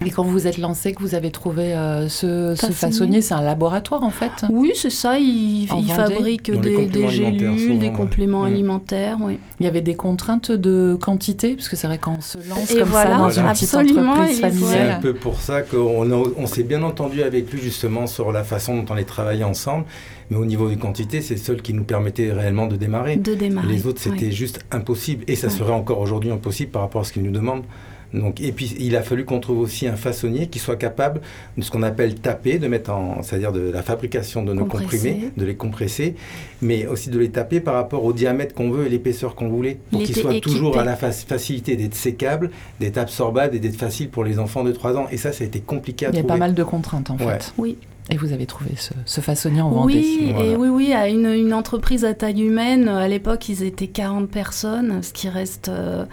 Et 0.03 0.09
quand 0.09 0.23
vous 0.23 0.31
vous 0.31 0.47
êtes 0.47 0.57
lancé, 0.57 0.93
que 0.93 1.01
vous 1.01 1.13
avez 1.13 1.29
trouvé 1.29 1.75
euh, 1.75 2.09
ce, 2.09 2.55
façonnier, 2.71 3.21
c'est 3.21 3.35
un 3.35 3.41
laboratoire 3.41 4.03
en 4.03 4.09
fait? 4.09 4.31
Oui, 4.49 4.71
c'est 4.75 4.89
ça. 4.89 5.19
Il, 5.19 5.67
fabrique 5.67 6.51
des, 6.51 6.87
des 6.87 7.07
gélules, 7.09 7.77
des 7.77 7.91
compléments 7.91 8.43
alimentaires. 8.43 9.17
Oui. 9.21 9.37
Il 9.59 9.65
y 9.65 9.69
avait 9.69 9.81
des 9.81 9.95
contraintes 9.95 10.51
de 10.51 10.97
quantité, 10.99 11.55
parce 11.55 11.69
que 11.69 11.75
c'est 11.75 11.87
vrai 11.87 11.99
quand 11.99 12.15
on 12.17 12.21
se 12.21 12.37
lance 12.49 12.73
comme 12.73 12.91
ça 12.91 13.17
dans 13.17 13.29
une 13.29 13.51
petite 13.51 13.73
entreprise 13.73 14.39
familiale. 14.39 14.69
C'est 14.71 14.91
un 14.91 15.01
peu 15.01 15.13
pour 15.13 15.39
ça 15.39 15.61
qu'on 15.61 16.11
on, 16.11 16.47
s'est 16.47 16.63
bien 16.63 16.81
entendu 16.81 17.21
avec 17.21 17.51
lui 17.51 17.61
justement 17.61 18.07
sur 18.07 18.31
la 18.31 18.43
façon 18.43 18.75
dont 18.75 18.85
on 18.89 18.95
les 18.95 19.05
travaillait 19.05 19.43
ensemble. 19.43 19.85
Mais 20.29 20.37
au 20.37 20.45
niveau 20.45 20.69
des 20.69 20.77
quantités, 20.77 21.21
c'est 21.21 21.35
le 21.35 21.39
seul 21.41 21.61
qui 21.61 21.73
nous 21.73 21.83
permettait 21.83 22.31
réellement 22.31 22.65
de 22.65 22.77
démarrer. 22.77 23.17
De 23.17 23.35
démarrer. 23.35 23.67
Les 23.67 23.85
autres, 23.85 24.01
c'était 24.01 24.31
juste 24.31 24.61
impossible. 24.71 25.25
Et 25.27 25.35
ça 25.35 25.49
serait 25.49 25.73
encore 25.73 25.99
aujourd'hui 25.99 26.31
impossible 26.31 26.71
par 26.71 26.81
rapport 26.81 27.01
à 27.01 27.03
ce 27.03 27.11
qu'il 27.11 27.23
nous 27.23 27.31
demande. 27.31 27.63
Donc, 28.13 28.41
et 28.41 28.51
puis 28.51 28.75
il 28.79 28.95
a 28.95 29.01
fallu 29.01 29.25
qu'on 29.25 29.39
trouve 29.39 29.59
aussi 29.59 29.87
un 29.87 29.95
façonnier 29.95 30.47
qui 30.47 30.59
soit 30.59 30.75
capable 30.75 31.21
de 31.57 31.63
ce 31.63 31.71
qu'on 31.71 31.83
appelle 31.83 32.15
taper, 32.15 32.59
de 32.59 32.67
mettre 32.67 32.91
en, 32.91 33.23
c'est-à-dire 33.23 33.51
de 33.51 33.71
la 33.71 33.81
fabrication 33.81 34.43
de 34.43 34.53
nos 34.53 34.65
comprimés, 34.65 35.29
de 35.37 35.45
les 35.45 35.55
compresser, 35.55 36.15
mais 36.61 36.87
aussi 36.87 37.09
de 37.09 37.17
les 37.17 37.29
taper 37.29 37.59
par 37.59 37.75
rapport 37.75 38.03
au 38.03 38.13
diamètre 38.13 38.53
qu'on 38.53 38.69
veut 38.69 38.85
et 38.85 38.89
l'épaisseur 38.89 39.35
qu'on 39.35 39.49
voulait, 39.49 39.79
pour 39.91 40.03
qu'ils 40.03 40.15
soient 40.15 40.39
toujours 40.39 40.77
à 40.77 40.83
la 40.83 40.95
facilité 40.95 41.75
d'être 41.75 41.95
sécables, 41.95 42.51
d'être 42.79 42.97
absorbables 42.97 43.55
et 43.55 43.59
d'être 43.59 43.77
faciles 43.77 44.09
pour 44.09 44.23
les 44.23 44.39
enfants 44.39 44.63
de 44.63 44.71
3 44.71 44.97
ans. 44.97 45.07
Et 45.11 45.17
ça, 45.17 45.31
ça 45.31 45.43
a 45.43 45.47
été 45.47 45.61
compliqué 45.61 46.05
à 46.05 46.09
trouver. 46.09 46.23
Il 46.23 46.27
y 46.27 46.31
a 46.31 46.33
pas 46.33 46.39
mal 46.39 46.53
de 46.53 46.63
contraintes 46.63 47.09
en 47.09 47.17
fait. 47.17 47.53
Oui. 47.57 47.77
Et 48.09 48.17
vous 48.17 48.33
avez 48.33 48.45
trouvé 48.45 48.71
ce, 49.05 49.21
façonnier 49.21 49.61
en 49.61 49.69
Vendée. 49.69 49.93
Oui, 49.93 50.33
et 50.37 50.55
oui, 50.55 50.67
oui, 50.67 50.93
à 50.93 51.07
une, 51.07 51.27
une, 51.27 51.53
entreprise 51.53 52.03
à 52.03 52.13
taille 52.13 52.41
humaine. 52.41 52.87
À 52.87 53.07
l'époque, 53.07 53.47
ils 53.47 53.63
étaient 53.63 53.87
40 53.87 54.29
personnes, 54.29 55.03
ce 55.03 55.13
qui 55.13 55.29
reste 55.29 55.69
euh, 55.69 56.05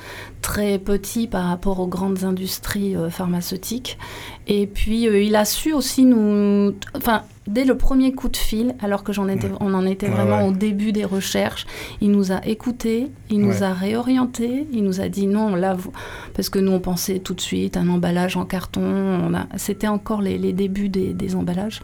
très 0.42 0.78
petit 0.78 1.26
par 1.26 1.46
rapport 1.46 1.80
aux 1.80 1.86
grandes 1.86 2.24
industries 2.24 2.94
euh, 2.94 3.10
pharmaceutiques. 3.10 3.98
Et 4.46 4.66
puis, 4.66 5.08
euh, 5.08 5.20
il 5.20 5.34
a 5.34 5.44
su 5.44 5.72
aussi 5.72 6.04
nous... 6.04 6.74
Enfin, 6.94 7.22
dès 7.48 7.64
le 7.64 7.76
premier 7.76 8.12
coup 8.12 8.28
de 8.28 8.36
fil, 8.36 8.74
alors 8.80 9.02
que 9.02 9.12
j'en 9.12 9.26
étais, 9.28 9.48
on 9.60 9.74
en 9.74 9.84
était 9.86 10.08
vraiment 10.08 10.46
au 10.46 10.52
début 10.52 10.92
des 10.92 11.04
recherches, 11.04 11.66
il 12.00 12.10
nous 12.10 12.30
a 12.30 12.44
écoutés, 12.46 13.10
il 13.30 13.40
nous 13.40 13.64
a 13.64 13.72
réorientés, 13.72 14.66
il 14.72 14.84
nous 14.84 15.00
a 15.00 15.08
dit 15.08 15.26
non, 15.26 15.54
là, 15.54 15.74
vous... 15.74 15.90
parce 16.34 16.48
que 16.48 16.58
nous, 16.58 16.72
on 16.72 16.80
pensait 16.80 17.18
tout 17.18 17.34
de 17.34 17.40
suite 17.40 17.76
un 17.76 17.88
emballage 17.88 18.36
en 18.36 18.44
carton, 18.44 19.32
a... 19.34 19.46
c'était 19.56 19.88
encore 19.88 20.22
les, 20.22 20.38
les 20.38 20.52
débuts 20.52 20.88
des, 20.88 21.14
des, 21.14 21.34
emballages. 21.34 21.80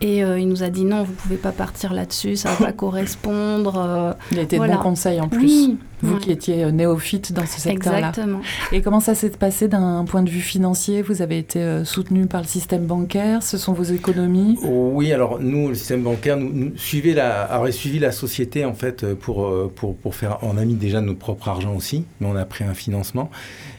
Et 0.00 0.22
euh, 0.22 0.38
il 0.38 0.48
nous 0.48 0.62
a 0.62 0.68
dit 0.68 0.84
non, 0.84 1.02
vous 1.02 1.12
pouvez 1.12 1.36
pas 1.36 1.52
partir 1.52 1.92
là-dessus, 1.92 2.36
ça 2.36 2.50
va 2.50 2.66
pas 2.66 2.72
correspondre. 2.78 4.16
il 4.30 4.38
a 4.38 4.42
été 4.42 4.58
de 4.58 4.66
bons 4.66 4.76
conseils 4.76 5.20
en 5.20 5.28
plus. 5.28 5.46
Oui, 5.46 5.78
vous 6.02 6.18
qui 6.18 6.30
étiez 6.30 6.70
néophyte 6.72 7.32
dans 7.32 7.46
ce 7.46 7.60
secteur-là. 7.60 8.10
Exactement. 8.10 8.40
Et 8.72 8.82
comment 8.82 9.00
ça 9.00 9.14
s'est 9.14 9.30
passé 9.30 9.68
d'un 9.68 10.04
point 10.04 10.22
de 10.22 10.30
vue 10.30 10.40
financier? 10.40 11.02
Vous 11.02 11.22
avez 11.22 11.38
été 11.38 11.60
euh, 11.60 11.84
soutenu 11.84 12.26
par 12.26 12.42
le 12.42 12.46
système 12.46 12.86
bancaire? 12.86 13.42
Ce 13.42 13.58
sont 13.58 13.72
vos 13.72 13.84
économies? 13.84 14.58
Oui, 14.62 15.12
alors 15.12 15.38
nous, 15.40 15.68
le 15.68 15.74
système 15.74 16.02
bancaire, 16.02 16.36
nous, 16.36 16.72
suivait 16.76 17.14
la, 17.14 17.58
aurait 17.58 17.72
suivi 17.72 17.98
la 17.98 18.12
société 18.12 18.64
en 18.64 18.74
fait 18.74 19.14
pour, 19.14 19.46
euh, 19.46 19.72
pour, 19.74 19.96
pour 19.96 20.14
faire. 20.14 20.38
On 20.42 20.56
a 20.56 20.64
mis 20.64 20.74
déjà 20.74 21.00
notre 21.00 21.18
propre 21.18 21.48
argent 21.48 21.74
aussi, 21.74 22.04
mais 22.20 22.28
on 22.28 22.36
a 22.36 22.44
pris 22.44 22.64
un 22.64 22.74
financement. 22.74 23.30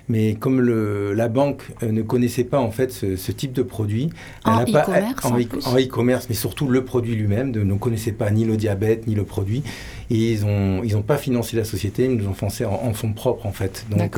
Mais 0.10 0.34
comme 0.34 0.60
le, 0.60 1.14
la 1.14 1.28
banque 1.28 1.62
euh, 1.84 1.92
ne 1.92 2.02
connaissait 2.02 2.44
pas 2.44 2.60
en 2.60 2.72
fait 2.72 2.92
ce, 2.92 3.32
type 3.32 3.54
de 3.54 3.62
produit, 3.62 4.10
en 4.44 4.64
e-commerce, 4.64 5.26
en 5.26 5.78
e-commerce, 5.78 6.26
mais 6.30 6.36
surtout 6.36 6.68
le 6.68 6.84
produit 6.84 7.16
lui-même, 7.16 7.52
ne 7.52 7.74
connaissait 7.76 8.12
pas 8.12 8.32
ni 8.32 8.44
le 8.44 8.58
diabète 8.58 9.06
ni 9.06 9.14
le 9.14 9.24
produit, 9.24 9.62
et 10.10 10.34
ils 10.34 10.46
n'ont 10.46 10.82
ils 10.84 10.98
ont 10.98 11.04
pas 11.04 11.18
financé 11.18 11.56
la 11.56 11.64
société, 11.64 12.09
nous 12.16 12.28
ont 12.28 12.34
foncé 12.34 12.66
en, 12.66 12.74
en 12.74 12.94
fonds 12.94 13.14
propres 13.14 13.46
en 13.46 13.52
fait. 13.52 13.86
Donc 13.90 14.18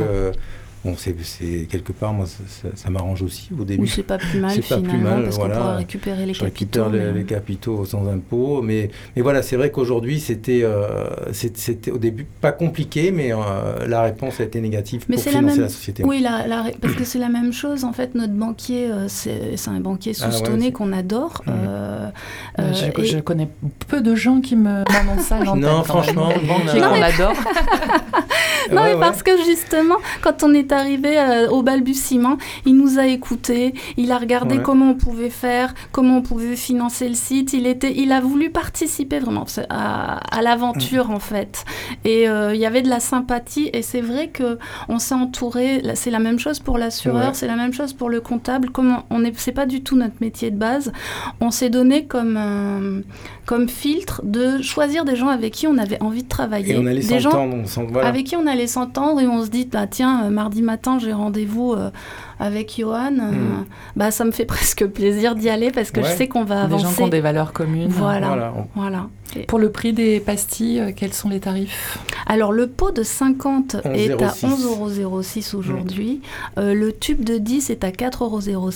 Bon, 0.83 0.95
c'est 0.97 1.13
quelque 1.69 1.91
part, 1.91 2.11
moi, 2.11 2.25
ça, 2.25 2.89
m'arrange 2.89 3.21
aussi 3.21 3.51
au 3.57 3.63
début. 3.63 3.83
Oui, 3.83 3.87
c'est 3.87 4.01
pas 4.01 4.17
plus 4.17 4.39
mal 4.39 4.59
finalement, 4.59 4.87
pas 4.87 4.89
plus 4.89 5.03
mal, 5.03 5.23
parce 5.23 5.37
qu'on 5.37 5.49
pourra 5.49 5.75
récupérer 5.75 6.25
les 6.25 6.33
Je 6.33 6.39
capitaux. 6.39 6.85
récupère 6.85 7.13
les, 7.13 7.23
capitaux 7.23 7.85
sans 7.85 8.07
impôt, 8.07 8.63
mais, 8.63 8.89
mais 9.15 9.21
voilà, 9.21 9.43
c'est 9.43 9.57
vrai 9.57 9.69
qu'aujourd'hui, 9.69 10.19
c'était 10.19 10.61
euh, 10.63 11.07
c'était 11.33 11.91
au 11.91 11.99
début 11.99 12.25
pas 12.25 12.51
compliqué, 12.51 13.11
mais 13.11 13.31
euh, 13.31 13.87
la 13.87 14.01
réponse 14.01 14.39
a 14.39 14.43
été 14.43 14.59
négative 14.59 15.05
mais 15.07 15.17
pour 15.17 15.23
financer 15.25 15.45
la, 15.45 15.51
même... 15.51 15.61
la, 15.61 15.69
société. 15.69 16.03
Oui, 16.03 16.19
la, 16.19 16.63
parce 16.81 16.95
que 16.95 17.03
c'est 17.03 17.19
la 17.19 17.29
même 17.29 17.53
chose, 17.53 17.83
en 17.83 17.93
fait, 17.93 18.15
notre 18.15 18.33
banquier, 18.33 18.91
euh, 18.91 19.07
c'est 19.07 19.67
un 19.67 19.79
banquier 19.81 20.13
ah 20.19 20.31
soustonné 20.31 20.71
qu'on 20.71 20.93
adore. 20.93 21.43
Mmh. 21.45 21.51
Je, 22.57 23.03
je, 23.03 23.19
connais 23.19 23.49
peu 23.87 24.01
de 24.01 24.15
gens 24.15 24.41
qui 24.41 24.55
m'annoncent 24.55 25.21
ça. 25.27 25.39
non, 25.43 25.83
franchement, 25.83 26.29
banquier 26.29 26.79
qu'on 26.79 27.01
adore. 27.01 27.33
non, 28.71 28.83
mais 28.83 28.95
parce 28.99 29.21
que 29.21 29.31
justement, 29.45 29.97
quand 30.21 30.41
on 30.43 30.53
est 30.55 30.70
arrivé 30.71 31.17
euh, 31.17 31.49
au 31.49 31.63
balbutiement, 31.63 32.37
il 32.65 32.75
nous 32.75 32.99
a 32.99 33.07
écoutés, 33.07 33.73
il 33.97 34.11
a 34.11 34.17
regardé 34.17 34.59
comment 34.61 34.91
on 34.91 34.95
pouvait 34.95 35.29
faire, 35.29 35.73
comment 35.91 36.17
on 36.17 36.21
pouvait 36.21 36.55
financer 36.55 37.07
le 37.07 37.15
site. 37.15 37.53
Il, 37.53 37.67
était, 37.67 37.93
il 37.95 38.11
a 38.11 38.21
voulu 38.21 38.49
participer 38.49 39.19
vraiment 39.19 39.45
à, 39.69 40.41
l'aventure 40.41 41.11
en 41.11 41.19
fait. 41.19 41.65
Et 42.05 42.27
euh, 42.27 42.53
il 42.53 42.59
y 42.59 42.65
avait 42.65 42.81
de 42.81 42.89
la 42.89 42.99
sympathie. 42.99 43.69
Et 43.73 43.81
c'est 43.81 44.01
vrai 44.01 44.27
que 44.27 44.57
on 44.89 44.99
s'est 44.99 45.15
entouré. 45.15 45.81
C'est 45.95 46.11
la 46.11 46.19
même 46.19 46.39
chose 46.39 46.59
pour 46.59 46.77
l'assureur, 46.77 47.35
c'est 47.35 47.47
la 47.47 47.55
même 47.55 47.73
chose 47.73 47.93
pour 47.93 48.09
le 48.09 48.21
comptable. 48.21 48.69
Comme 48.69 48.97
on 49.09 49.23
est, 49.23 49.37
c'est 49.37 49.51
pas 49.51 49.65
du 49.65 49.81
tout 49.81 49.95
notre 49.95 50.15
métier 50.21 50.51
de 50.51 50.57
base. 50.57 50.91
On 51.39 51.51
s'est 51.51 51.69
donné 51.69 52.05
comme 52.05 53.03
comme 53.45 53.67
filtre 53.67 54.21
de 54.23 54.61
choisir 54.61 55.03
des 55.03 55.15
gens 55.15 55.27
avec 55.27 55.53
qui 55.53 55.67
on 55.67 55.77
avait 55.77 56.01
envie 56.01 56.23
de 56.23 56.27
travailler. 56.29 56.75
Et 56.75 56.77
on 56.77 56.85
allait 56.85 57.01
des 57.01 57.19
gens 57.19 57.49
avec 58.01 58.25
qui 58.27 58.35
on 58.35 58.47
allait 58.47 58.67
s'entendre 58.67 59.19
et 59.19 59.27
on 59.27 59.43
se 59.43 59.49
dit 59.49 59.65
bah 59.65 59.87
tiens 59.87 60.25
euh, 60.25 60.29
mardi 60.29 60.60
matin 60.61 60.99
j'ai 60.99 61.13
rendez-vous 61.13 61.73
euh, 61.73 61.91
avec 62.41 62.75
Johan, 62.77 63.13
euh, 63.19 63.31
hmm. 63.31 63.65
bah, 63.95 64.09
ça 64.09 64.25
me 64.25 64.31
fait 64.31 64.45
presque 64.55 64.85
plaisir 64.87 65.35
d'y 65.35 65.49
aller 65.49 65.71
parce 65.71 65.91
que 65.91 66.01
je 66.01 66.07
sais 66.07 66.27
qu'on 66.27 66.43
va 66.43 66.63
avancer. 66.63 66.83
Des 66.83 66.89
gens 66.89 66.95
qui 66.95 67.03
ont 67.03 67.07
des 67.07 67.21
valeurs 67.21 67.53
communes. 67.53 67.89
Voilà. 67.89 68.53
voilà. 68.75 69.07
Pour 69.47 69.59
le 69.59 69.71
prix 69.71 69.93
des 69.93 70.19
pastilles, 70.19 70.79
euh, 70.79 70.91
quels 70.93 71.13
sont 71.13 71.29
les 71.29 71.39
tarifs? 71.39 71.99
Alors, 72.25 72.51
le 72.51 72.67
pot 72.67 72.91
de 72.91 73.03
50 73.03 73.77
est 73.93 74.11
à 74.21 74.27
11,06 74.27 75.01
euros 75.01 75.59
aujourd'hui. 75.59 76.21
Euh, 76.57 76.73
le 76.73 76.91
tube 76.91 77.23
de 77.23 77.37
10 77.37 77.69
est 77.69 77.83
à 77.83 77.91
4,05 77.91 78.51
euros. 78.53 78.69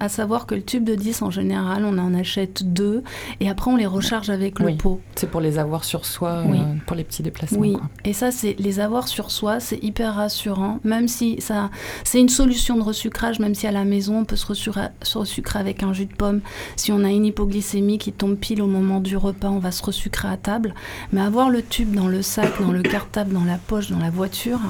À 0.00 0.08
savoir 0.08 0.46
que 0.46 0.54
le 0.54 0.62
tube 0.62 0.84
de 0.84 0.94
10, 0.94 1.22
en 1.22 1.30
général, 1.30 1.84
on 1.84 1.96
en 1.98 2.14
achète 2.14 2.64
deux 2.72 3.04
et 3.40 3.48
après, 3.48 3.70
on 3.70 3.76
les 3.76 3.86
recharge 3.86 4.30
avec 4.30 4.58
le 4.58 4.76
pot. 4.76 5.00
C'est 5.14 5.30
pour 5.30 5.40
les 5.40 5.58
avoir 5.58 5.84
sur 5.84 6.06
soi, 6.06 6.42
pour 6.86 6.96
les 6.96 7.04
petits 7.04 7.22
déplacements. 7.22 7.60
Oui, 7.60 7.76
et 8.04 8.12
ça, 8.12 8.30
c'est 8.30 8.56
les 8.58 8.80
avoir 8.80 9.06
sur 9.06 9.30
soi, 9.30 9.60
c'est 9.60 9.82
hyper 9.82 10.14
rassurant, 10.14 10.80
même 10.82 11.08
si 11.08 11.40
ça, 11.40 11.70
c'est 12.04 12.20
une 12.20 12.28
solution 12.28 12.76
de 12.76 12.82
reçu 12.82 13.09
même 13.38 13.54
si 13.54 13.66
à 13.66 13.72
la 13.72 13.84
maison 13.84 14.20
on 14.20 14.24
peut 14.24 14.36
se 14.36 14.46
resucrer, 14.46 15.58
avec 15.58 15.82
un 15.82 15.92
jus 15.92 16.06
de 16.06 16.14
pomme. 16.14 16.40
Si 16.76 16.92
on 16.92 17.04
a 17.04 17.10
une 17.10 17.26
hypoglycémie 17.26 17.98
qui 17.98 18.12
tombe 18.12 18.36
pile 18.36 18.62
au 18.62 18.66
moment 18.66 19.00
du 19.00 19.16
repas, 19.16 19.48
on 19.48 19.58
va 19.58 19.72
se 19.72 19.82
resucrer 19.82 20.28
à 20.28 20.36
table. 20.36 20.74
Mais 21.12 21.20
avoir 21.20 21.50
le 21.50 21.62
tube 21.62 21.94
dans 21.94 22.08
le 22.08 22.22
sac, 22.22 22.60
dans 22.60 22.72
le 22.72 22.82
cartable, 22.82 23.32
dans 23.32 23.44
la 23.44 23.58
poche, 23.58 23.90
dans 23.90 23.98
la 23.98 24.10
voiture, 24.10 24.60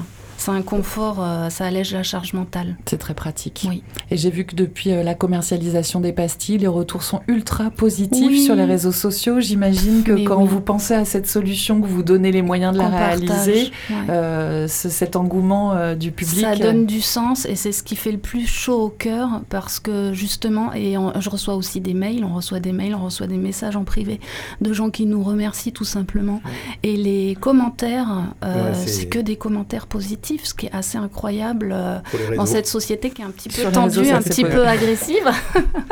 c'est 0.41 0.49
un 0.49 0.63
confort, 0.63 1.17
euh, 1.19 1.51
ça 1.51 1.65
allège 1.65 1.93
la 1.93 2.01
charge 2.01 2.33
mentale. 2.33 2.75
C'est 2.87 2.97
très 2.97 3.13
pratique. 3.13 3.67
Oui. 3.69 3.83
Et 4.09 4.17
j'ai 4.17 4.31
vu 4.31 4.43
que 4.43 4.55
depuis 4.55 4.91
euh, 4.91 5.03
la 5.03 5.13
commercialisation 5.13 5.99
des 5.99 6.13
pastilles, 6.13 6.57
les 6.57 6.67
retours 6.67 7.03
sont 7.03 7.21
ultra 7.27 7.69
positifs 7.69 8.43
sur 8.43 8.55
les 8.55 8.65
réseaux 8.65 8.91
sociaux. 8.91 9.39
J'imagine 9.39 10.01
que 10.01 10.25
quand 10.25 10.43
vous 10.43 10.59
pensez 10.59 10.95
à 10.95 11.05
cette 11.05 11.27
solution, 11.27 11.79
que 11.79 11.85
vous 11.85 12.01
donnez 12.01 12.31
les 12.31 12.41
moyens 12.41 12.73
de 12.73 12.79
la 12.79 12.87
réaliser, 12.87 13.71
euh, 14.09 14.67
cet 14.67 15.15
engouement 15.15 15.95
du 15.95 16.11
public. 16.11 16.41
Ça 16.41 16.55
donne 16.55 16.87
du 16.87 17.01
sens 17.01 17.45
et 17.45 17.55
c'est 17.55 17.71
ce 17.71 17.83
qui 17.83 17.95
fait 17.95 18.11
le 18.11 18.17
plus 18.17 18.47
chaud 18.47 18.81
au 18.81 18.89
cœur 18.89 19.41
parce 19.49 19.79
que 19.79 20.11
justement, 20.11 20.73
et 20.73 20.95
je 21.19 21.29
reçois 21.29 21.53
aussi 21.53 21.81
des 21.81 21.93
mails, 21.93 22.25
on 22.25 22.33
reçoit 22.33 22.59
des 22.59 22.71
mails, 22.71 22.95
on 22.95 23.05
reçoit 23.05 23.27
des 23.27 23.37
messages 23.37 23.75
en 23.75 23.83
privé 23.83 24.19
de 24.59 24.73
gens 24.73 24.89
qui 24.89 25.05
nous 25.05 25.21
remercient 25.23 25.71
tout 25.71 25.85
simplement. 25.85 26.41
Et 26.81 26.97
les 26.97 27.37
commentaires, 27.39 28.33
c'est 28.73 29.05
que 29.05 29.19
des 29.19 29.35
commentaires 29.35 29.85
positifs 29.85 30.30
positif, 30.31 30.45
ce 30.47 30.53
qui 30.53 30.65
est 30.67 30.73
assez 30.73 30.97
incroyable 30.97 31.71
euh, 31.75 31.97
dans 32.35 32.45
cette 32.45 32.67
société 32.67 33.09
qui 33.09 33.21
est 33.21 33.25
un 33.25 33.31
petit 33.31 33.49
peu 33.49 33.61
Sur 33.61 33.71
tendue, 33.71 33.99
réseaux, 33.99 34.15
un 34.15 34.21
petit 34.21 34.43
peu 34.43 34.65
agressive. 34.65 35.29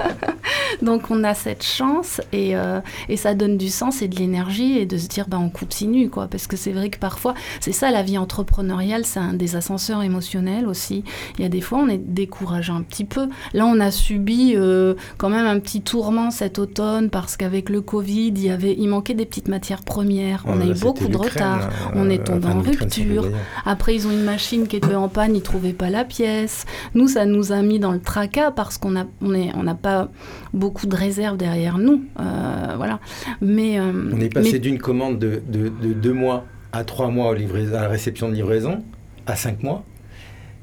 Donc 0.81 1.10
on 1.12 1.24
a 1.24 1.34
cette 1.34 1.63
chance 1.63 2.22
et, 2.31 2.55
euh, 2.55 2.79
et 3.10 3.17
ça 3.17 3.34
donne 3.34 3.58
du 3.58 3.69
sens 3.69 4.01
et 4.01 4.08
de 4.08 4.15
l'énergie 4.15 4.77
et 4.77 4.86
de 4.86 4.98
se 4.98 5.08
dire 5.08 5.25
bah, 5.27 5.38
on 5.39 5.50
continue 5.50 6.10
quoi. 6.10 6.27
Parce 6.27 6.48
que 6.48 6.55
c'est 6.58 6.72
vrai 6.72 6.89
que 6.89 6.98
parfois 7.00 7.34
c'est 7.60 7.72
ça 7.72 7.91
la 7.91 8.03
vie 8.03 8.17
entrepreneuriale 8.17 9.05
c'est 9.05 9.19
un 9.19 9.34
des 9.34 9.55
ascenseurs 9.55 10.01
émotionnels 10.03 10.67
aussi. 10.67 11.03
Il 11.38 11.41
y 11.43 11.46
a 11.46 11.50
des 11.50 11.62
fois 11.62 11.79
on 11.79 11.88
est 11.89 11.98
découragé 11.98 12.72
un 12.72 12.81
petit 12.81 13.05
peu. 13.05 13.27
Là 13.53 13.65
on 13.65 13.79
a 13.79 13.91
subi 13.91 14.53
euh, 14.55 14.93
quand 15.17 15.29
même 15.29 15.46
un 15.46 15.60
petit 15.60 15.81
tourment 15.81 16.31
cet 16.31 16.60
automne 16.60 17.10
parce 17.10 17.36
qu'avec 17.38 17.69
le 17.69 17.81
Covid 17.81 18.27
il 18.29 18.43
y 18.46 18.50
avait 18.50 18.75
il 18.77 18.88
manquait 18.88 19.13
des 19.15 19.25
petites 19.25 19.48
matières 19.48 19.81
premières. 19.84 20.43
On 20.46 20.60
Ouais, 20.60 20.63
a 20.65 20.67
eu 20.67 20.79
beaucoup 20.79 21.08
de 21.08 21.17
retard. 21.17 21.60
là, 21.60 21.69
on 21.96 22.10
est 22.10 22.24
tombé 22.24 22.48
en 22.48 22.60
rupture. 22.62 23.25
après, 23.65 23.96
ils 23.96 24.08
ont 24.08 24.12
une 24.12 24.24
machine 24.29 24.67
qui 24.67 24.75
était 24.77 24.95
en 24.95 25.09
panne, 25.09 25.36
ils 25.36 25.41
trouvaient 25.41 25.74
pas 25.74 25.89
la 25.89 26.05
pièce. 26.05 26.65
Nous, 26.95 27.07
ça 27.07 27.25
nous 27.25 27.51
a 27.51 27.62
mis 27.62 27.79
dans 27.79 27.91
le 27.91 28.00
tracas 28.00 28.51
parce 28.51 28.77
qu'on 28.77 28.95
a, 28.95 29.05
on 29.21 29.33
est, 29.33 29.50
on 29.55 29.63
n'a 29.63 29.75
pas 29.75 30.09
beaucoup 30.53 30.86
de 30.88 30.95
réserves 30.95 31.38
derrière 31.38 31.77
nous, 31.77 32.03
Euh, 32.19 32.74
voilà. 32.77 33.00
Mais 33.41 33.79
euh, 33.79 33.91
On 34.13 34.19
est 34.19 34.33
passé 34.33 34.53
mais- 34.53 34.59
d'une 34.59 34.79
commande 34.79 35.19
de, 35.19 35.41
de, 35.48 35.69
de 35.69 35.93
deux 35.93 36.13
mois 36.13 36.45
à 36.71 36.83
trois 36.83 37.09
mois 37.09 37.31
au 37.31 37.33
à 37.33 37.81
la 37.81 37.88
réception 37.88 38.29
de 38.29 38.36
livraison, 38.36 38.83
à 39.25 39.36
cinq 39.36 39.63
mois, 39.63 39.83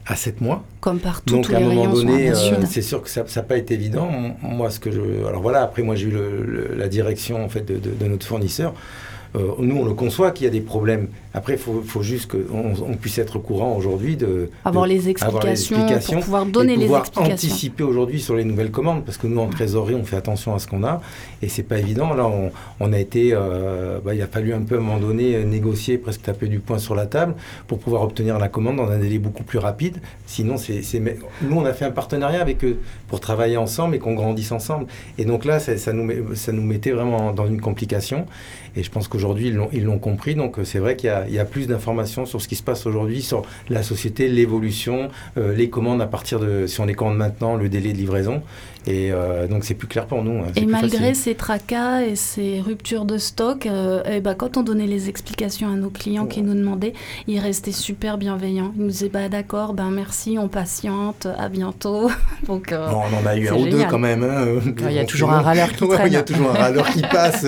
à 0.06 0.14
sept 0.14 0.40
mois. 0.40 0.64
comme 0.80 1.00
partout, 1.00 1.34
Donc 1.34 1.46
tous 1.46 1.54
à 1.54 1.56
un 1.56 1.60
les 1.60 1.66
moment 1.66 1.92
donné, 1.92 2.30
euh, 2.30 2.34
c'est 2.66 2.82
sûr 2.82 3.02
que 3.02 3.10
ça 3.10 3.24
n'a 3.34 3.42
pas 3.42 3.56
été 3.56 3.74
évident. 3.74 4.08
Moi, 4.42 4.70
ce 4.70 4.78
que 4.78 4.92
je, 4.92 5.00
alors 5.26 5.42
voilà, 5.42 5.62
après 5.62 5.82
moi 5.82 5.96
j'ai 5.96 6.06
eu 6.06 6.10
le- 6.12 6.44
le- 6.46 6.74
la 6.76 6.88
direction 6.88 7.44
en 7.44 7.48
fait 7.48 7.64
de, 7.66 7.74
de- 7.78 8.06
notre 8.06 8.26
fournisseur. 8.26 8.72
Nous, 9.58 9.76
on 9.76 9.84
le 9.84 9.92
conçoit 9.92 10.30
qu'il 10.30 10.44
y 10.44 10.48
a 10.48 10.50
des 10.52 10.62
problèmes. 10.62 11.08
Après, 11.36 11.52
il 11.52 11.58
faut, 11.58 11.82
faut 11.86 12.02
juste 12.02 12.30
qu'on 12.32 12.74
on 12.82 12.94
puisse 12.96 13.18
être 13.18 13.36
au 13.36 13.40
courant 13.40 13.76
aujourd'hui 13.76 14.16
de 14.16 14.50
Avoir 14.64 14.84
de- 14.86 14.90
les 14.90 15.08
explications, 15.10 15.26
avoir 15.28 15.44
les 15.44 15.50
explications 15.52 16.14
pour 16.16 16.24
pouvoir 16.24 16.46
donner 16.46 16.72
et 16.72 16.76
les 16.76 16.82
pouvoir 16.86 17.02
explications. 17.02 17.34
anticiper 17.34 17.82
aujourd'hui 17.84 18.20
sur 18.20 18.34
les 18.36 18.44
nouvelles 18.44 18.70
commandes, 18.70 19.04
parce 19.04 19.18
que 19.18 19.26
nous 19.26 19.38
en 19.40 19.46
trésorerie, 19.48 19.94
on 19.94 20.04
fait 20.04 20.16
attention 20.16 20.54
à 20.54 20.58
ce 20.58 20.66
qu'on 20.66 20.82
a, 20.82 21.02
et 21.42 21.48
c'est 21.48 21.62
pas 21.62 21.78
évident. 21.78 22.14
Là, 22.14 22.26
on, 22.26 22.50
on 22.80 22.92
a 22.92 22.98
été, 22.98 23.30
euh, 23.34 23.98
bah, 24.04 24.14
il 24.14 24.22
a 24.22 24.26
fallu 24.26 24.54
un 24.54 24.62
peu 24.62 24.76
à 24.76 24.78
un 24.78 24.80
moment 24.80 24.98
donné 24.98 25.36
euh, 25.36 25.44
négocier, 25.44 25.98
presque 25.98 26.22
taper 26.22 26.48
du 26.48 26.58
poing 26.58 26.78
sur 26.78 26.94
la 26.94 27.06
table 27.06 27.34
pour 27.66 27.78
pouvoir 27.78 28.02
obtenir 28.02 28.38
la 28.38 28.48
commande 28.48 28.76
dans 28.76 28.88
un 28.90 28.98
délai 28.98 29.18
beaucoup 29.18 29.44
plus 29.44 29.58
rapide. 29.58 29.98
Sinon, 30.26 30.56
c'est, 30.56 30.80
nous, 31.42 31.56
on 31.56 31.64
a 31.66 31.74
fait 31.74 31.84
un 31.84 31.90
partenariat 31.90 32.40
avec 32.40 32.64
eux 32.64 32.78
pour 33.08 33.20
travailler 33.20 33.58
ensemble 33.58 33.94
et 33.94 33.98
qu'on 33.98 34.14
grandisse 34.14 34.52
ensemble. 34.52 34.86
Et 35.18 35.26
donc 35.26 35.44
là, 35.44 35.60
ça, 35.60 35.76
ça 35.76 35.92
nous, 35.92 36.34
ça 36.34 36.52
nous 36.52 36.62
mettait 36.62 36.92
vraiment 36.92 37.32
dans 37.32 37.46
une 37.46 37.60
complication. 37.60 38.24
Et 38.78 38.82
je 38.82 38.90
pense 38.90 39.08
qu'aujourd'hui, 39.08 39.48
ils 39.48 39.54
l'ont, 39.54 39.68
ils 39.72 39.84
l'ont 39.84 39.98
compris. 39.98 40.34
Donc 40.34 40.58
euh, 40.58 40.64
c'est 40.64 40.78
vrai 40.78 40.96
qu'il 40.96 41.08
y 41.08 41.10
a, 41.10 41.25
il 41.28 41.34
y 41.34 41.38
a 41.38 41.44
plus 41.44 41.66
d'informations 41.66 42.26
sur 42.26 42.40
ce 42.40 42.48
qui 42.48 42.56
se 42.56 42.62
passe 42.62 42.86
aujourd'hui, 42.86 43.22
sur 43.22 43.42
la 43.68 43.82
société, 43.82 44.28
l'évolution, 44.28 45.08
euh, 45.36 45.54
les 45.54 45.70
commandes 45.70 46.00
à 46.00 46.06
partir 46.06 46.40
de, 46.40 46.66
si 46.66 46.80
on 46.80 46.86
les 46.86 46.94
commande 46.94 47.16
maintenant, 47.16 47.56
le 47.56 47.68
délai 47.68 47.92
de 47.92 47.98
livraison. 47.98 48.42
Et 48.88 49.10
euh, 49.10 49.48
donc 49.48 49.64
c'est 49.64 49.74
plus 49.74 49.88
clair 49.88 50.06
pour 50.06 50.22
nous. 50.22 50.42
hein, 50.44 50.52
Et 50.54 50.64
malgré 50.64 50.98
facile. 51.08 51.16
ces 51.16 51.34
tracas 51.34 52.02
et 52.02 52.14
ces 52.14 52.60
ruptures 52.60 53.04
de 53.04 53.18
stock, 53.18 53.66
euh, 53.66 54.02
eh 54.08 54.20
ben, 54.20 54.34
quand 54.34 54.56
on 54.56 54.62
donnait 54.62 54.86
les 54.86 55.08
explications 55.08 55.68
à 55.72 55.74
nos 55.76 55.90
clients 55.90 56.26
qui 56.26 56.40
nous 56.42 56.54
demandaient, 56.54 56.92
ils 57.26 57.40
restaient 57.40 57.72
super 57.72 58.16
bienveillants. 58.16 58.72
Ils 58.76 58.82
nous 58.82 58.88
disaient 58.90 59.08
bah, 59.08 59.28
d'accord, 59.28 59.74
ben 59.74 59.90
merci, 59.90 60.36
on 60.38 60.46
patiente, 60.48 61.26
à 61.36 61.48
bientôt. 61.48 62.10
Donc, 62.46 62.70
euh, 62.70 62.88
Bon, 62.90 63.02
on 63.12 63.24
en 63.24 63.26
a 63.26 63.36
eu 63.36 63.48
un 63.48 63.54
ou 63.54 63.66
deux 63.66 63.82
quand 63.90 63.98
même. 63.98 64.22
hein. 64.22 64.46
Il 64.88 64.92
y 64.92 64.98
a 65.00 65.04
toujours 65.04 65.32
un 65.32 65.40
râleur 65.40 65.72
qui 65.72 65.82
Ouais, 65.86 65.96
traîne. 65.96 66.06
Il 66.08 66.14
y 66.14 66.16
a 66.16 66.22
toujours 66.22 66.50
un 66.50 66.54
râleur 66.54 66.88
qui 66.90 67.02
passe. 67.02 67.44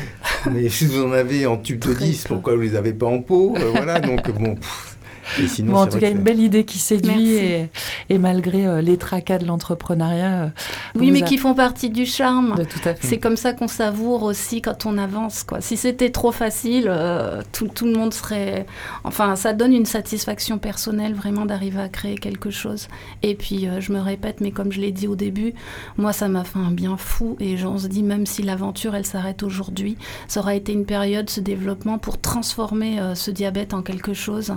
Mais 0.50 0.68
si 0.68 0.86
vous 0.86 1.04
en 1.04 1.12
avez 1.12 1.46
en 1.46 1.56
tube 1.56 1.78
de 1.84 1.92
Très 1.92 2.04
10, 2.06 2.22
peu. 2.24 2.34
pourquoi 2.34 2.54
vous 2.56 2.62
les 2.62 2.74
avez 2.74 2.92
pas 2.92 3.06
en 3.06 3.20
pot 3.20 3.54
euh, 3.58 3.70
Voilà, 3.74 4.00
donc 4.00 4.28
bon. 4.32 4.54
pff. 4.56 4.89
Et 5.38 5.46
sinon, 5.46 5.72
Bon, 5.74 5.78
en 5.80 5.86
tout 5.86 5.98
cas, 5.98 6.10
une 6.10 6.22
belle 6.22 6.40
idée 6.40 6.64
qui 6.64 6.78
séduit 6.78 7.34
et, 7.34 7.70
et 8.08 8.18
malgré 8.18 8.66
euh, 8.66 8.80
les 8.80 8.96
tracas 8.96 9.38
de 9.38 9.46
l'entrepreneuriat. 9.46 10.44
euh, 10.44 10.48
oui, 10.96 11.10
mais 11.10 11.22
a- 11.22 11.26
qui 11.26 11.38
font 11.38 11.54
partie 11.54 11.90
du 11.90 12.06
charme. 12.06 12.54
de 12.56 12.64
tout 12.64 12.80
à 12.84 12.94
fait. 12.94 13.06
C'est 13.06 13.18
comme 13.18 13.36
ça 13.36 13.52
qu'on 13.52 13.68
savoure 13.68 14.22
aussi 14.22 14.62
quand 14.62 14.86
on 14.86 14.98
avance. 14.98 15.44
Quoi. 15.44 15.60
Si 15.60 15.76
c'était 15.76 16.10
trop 16.10 16.32
facile, 16.32 16.86
euh, 16.88 17.42
tout, 17.52 17.68
tout 17.68 17.86
le 17.86 17.92
monde 17.92 18.12
serait... 18.14 18.66
Enfin, 19.04 19.36
ça 19.36 19.52
donne 19.52 19.72
une 19.72 19.86
satisfaction 19.86 20.58
personnelle 20.58 21.14
vraiment 21.14 21.46
d'arriver 21.46 21.80
à 21.80 21.88
créer 21.88 22.16
quelque 22.16 22.50
chose. 22.50 22.88
Et 23.22 23.34
puis, 23.34 23.68
euh, 23.68 23.80
je 23.80 23.92
me 23.92 24.00
répète, 24.00 24.40
mais 24.40 24.50
comme 24.50 24.72
je 24.72 24.80
l'ai 24.80 24.92
dit 24.92 25.06
au 25.06 25.16
début, 25.16 25.54
moi, 25.96 26.12
ça 26.12 26.28
m'a 26.28 26.44
fait 26.44 26.58
un 26.58 26.70
bien 26.70 26.96
fou. 26.96 27.36
Et 27.40 27.56
on 27.64 27.78
se 27.78 27.86
dit, 27.88 28.02
même 28.02 28.26
si 28.26 28.42
l'aventure, 28.42 28.94
elle 28.94 29.06
s'arrête 29.06 29.42
aujourd'hui, 29.42 29.96
ça 30.28 30.40
aura 30.40 30.54
été 30.54 30.72
une 30.72 30.84
période, 30.86 31.28
ce 31.30 31.40
développement, 31.40 31.98
pour 31.98 32.20
transformer 32.20 33.00
euh, 33.00 33.14
ce 33.14 33.30
diabète 33.30 33.74
en 33.74 33.82
quelque 33.82 34.14
chose. 34.14 34.52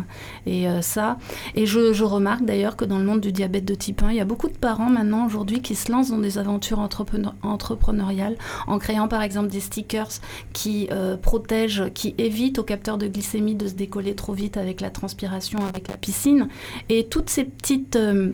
Et 0.45 0.62
euh, 0.67 0.81
ça... 0.81 1.17
Et 1.55 1.65
je, 1.65 2.03
remarque 2.03 2.45
d'ailleurs 2.45 2.75
que 2.75 2.85
dans 2.85 2.99
le 2.99 3.05
monde 3.05 3.21
du 3.21 3.31
diabète 3.31 3.65
de 3.65 3.75
type 3.75 4.03
1, 4.03 4.11
il 4.11 4.17
y 4.17 4.19
a 4.19 4.25
beaucoup 4.25 4.47
de 4.47 4.57
parents 4.57 4.89
maintenant 4.89 5.25
aujourd'hui 5.25 5.61
qui 5.61 5.75
se 5.75 5.91
lancent 5.91 6.09
dans 6.09 6.17
des 6.17 6.37
aventures 6.37 6.79
entrepreneur- 6.79 7.35
entrepreneuriales 7.41 8.37
en 8.67 8.77
créant 8.79 9.07
par 9.07 9.21
exemple 9.21 9.47
des 9.49 9.59
stickers 9.59 10.09
qui 10.53 10.89
euh, 10.91 11.17
protègent, 11.17 11.91
qui 11.93 12.15
évitent 12.17 12.59
au 12.59 12.63
capteur 12.63 12.97
de 12.97 13.07
glycémie 13.07 13.55
de 13.55 13.67
se 13.67 13.73
décoller 13.73 14.15
trop 14.15 14.33
vite 14.33 14.57
avec 14.57 14.81
la 14.81 14.89
transpiration, 14.89 15.59
avec 15.67 15.87
la 15.87 15.97
piscine. 15.97 16.47
Et 16.89 17.05
toutes 17.05 17.29
ces 17.29 17.45
petites... 17.45 17.95
euh, 17.95 18.31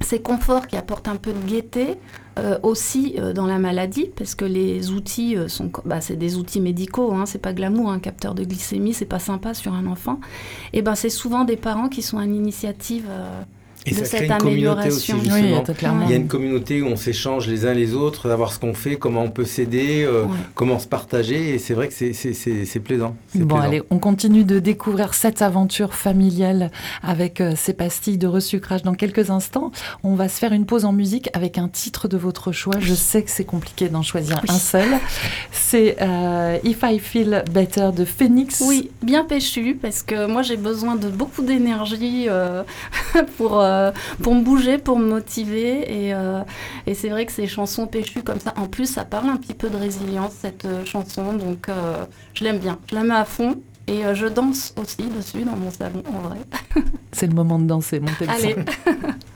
ces 0.00 0.20
conforts 0.20 0.66
qui 0.66 0.76
apportent 0.76 1.08
un 1.08 1.16
peu 1.16 1.32
de 1.32 1.48
gaieté 1.48 1.96
euh, 2.38 2.58
aussi 2.62 3.14
euh, 3.18 3.32
dans 3.32 3.46
la 3.46 3.58
maladie, 3.58 4.10
parce 4.14 4.34
que 4.34 4.44
les 4.44 4.90
outils 4.90 5.36
euh, 5.36 5.48
sont, 5.48 5.70
bah, 5.86 6.02
c'est 6.02 6.16
des 6.16 6.36
outils 6.36 6.60
médicaux, 6.60 7.14
hein, 7.14 7.24
c'est 7.24 7.38
pas 7.38 7.54
glamour, 7.54 7.90
un 7.90 7.98
capteur 7.98 8.34
de 8.34 8.44
glycémie, 8.44 8.92
c'est 8.92 9.06
pas 9.06 9.18
sympa 9.18 9.54
sur 9.54 9.72
un 9.72 9.86
enfant. 9.86 10.20
Et 10.74 10.82
ben 10.82 10.94
c'est 10.94 11.08
souvent 11.08 11.44
des 11.44 11.56
parents 11.56 11.88
qui 11.88 12.02
sont 12.02 12.18
à 12.18 12.26
l'initiative 12.26 13.06
Et 13.86 13.90
de 13.90 13.96
ça 13.96 14.18
crée 14.18 14.18
cette 14.18 14.30
une 14.30 14.38
communauté 14.38 14.88
aussi. 14.88 15.12
Oui, 15.12 15.20
justement. 15.22 16.00
Il 16.04 16.10
y 16.10 16.12
a 16.12 16.16
une 16.16 16.26
communauté 16.28 16.82
où 16.82 16.86
on 16.86 16.96
s'échange 16.96 17.46
les 17.46 17.66
uns 17.66 17.72
les 17.74 17.94
autres, 17.94 18.28
savoir 18.28 18.52
ce 18.52 18.58
qu'on 18.58 18.74
fait, 18.74 18.96
comment 18.96 19.22
on 19.22 19.30
peut 19.30 19.44
s'aider, 19.44 20.02
euh, 20.04 20.24
Ouais. 20.24 20.30
comment 20.54 20.78
se 20.78 20.86
partager. 20.88 21.54
Et 21.54 21.58
c'est 21.58 21.74
vrai 21.74 21.88
que 21.88 21.94
c'est- 21.94 22.80
plaisant. 22.80 23.16
Bon, 23.34 23.46
plaisant. 23.46 23.62
allez, 23.62 23.82
on 23.90 23.98
continue 23.98 24.44
de 24.44 24.58
découvrir 24.58 25.14
cette 25.14 25.40
aventure 25.42 25.94
familiale 25.94 26.70
avec 27.02 27.40
euh, 27.40 27.52
ces 27.56 27.72
pastilles 27.72 28.18
de 28.18 28.26
resucrage 28.26 28.82
dans 28.82 28.94
quelques 28.94 29.30
instants. 29.30 29.70
On 30.02 30.14
va 30.14 30.28
se 30.28 30.38
faire 30.38 30.52
une 30.52 30.66
pause 30.66 30.84
en 30.84 30.92
musique 30.92 31.30
avec 31.32 31.56
un 31.58 31.68
titre 31.68 32.08
de 32.08 32.16
votre 32.16 32.52
choix. 32.52 32.74
Je 32.80 32.94
sais 32.94 33.22
que 33.22 33.30
c'est 33.30 33.44
compliqué 33.44 33.88
d'en 33.88 34.02
choisir 34.02 34.40
Oui. 34.42 34.54
un 34.54 34.58
seul. 34.58 34.88
C'est 35.52 35.96
euh, 36.00 36.58
If 36.64 36.78
I 36.82 36.98
Feel 36.98 37.44
Better 37.52 37.90
de 37.96 38.04
Phoenix. 38.04 38.62
Oui, 38.66 38.90
bien 39.02 39.24
péchu, 39.24 39.78
parce 39.80 40.02
que 40.02 40.26
moi 40.26 40.42
j'ai 40.42 40.56
besoin 40.56 40.96
de 40.96 41.08
beaucoup 41.08 41.42
d'énergie 41.42 42.26
euh, 42.28 42.62
pour, 43.38 43.60
euh, 43.76 43.92
pour 44.22 44.34
me 44.34 44.42
bouger, 44.42 44.78
pour 44.78 44.98
me 44.98 45.06
motiver. 45.06 46.06
Et, 46.06 46.14
euh, 46.14 46.40
et 46.86 46.94
c'est 46.94 47.08
vrai 47.08 47.26
que 47.26 47.32
ces 47.32 47.46
chansons 47.46 47.86
péchues 47.86 48.22
comme 48.22 48.40
ça, 48.40 48.52
en 48.56 48.66
plus 48.66 48.86
ça 48.86 49.04
parle 49.04 49.30
un 49.30 49.36
petit 49.36 49.54
peu 49.54 49.68
de 49.68 49.76
résilience, 49.76 50.32
cette 50.40 50.64
euh, 50.64 50.84
chanson, 50.84 51.32
donc 51.34 51.68
je 52.34 52.44
l'aime 52.44 52.58
bien, 52.58 52.78
je 52.90 52.94
la 52.94 53.02
mets 53.02 53.14
à 53.14 53.24
fond. 53.24 53.56
Et 53.88 54.02
je 54.14 54.26
danse 54.26 54.74
aussi 54.76 55.08
dessus 55.16 55.44
dans 55.44 55.54
mon 55.54 55.70
salon, 55.70 56.02
en 56.12 56.18
vrai. 56.18 56.38
C'est 57.12 57.28
le 57.28 57.34
moment 57.34 57.56
de 57.60 57.66
danser, 57.66 58.00
montez 58.00 58.26
le 58.26 58.32
son. 58.32 58.48
Allez. 58.48 58.56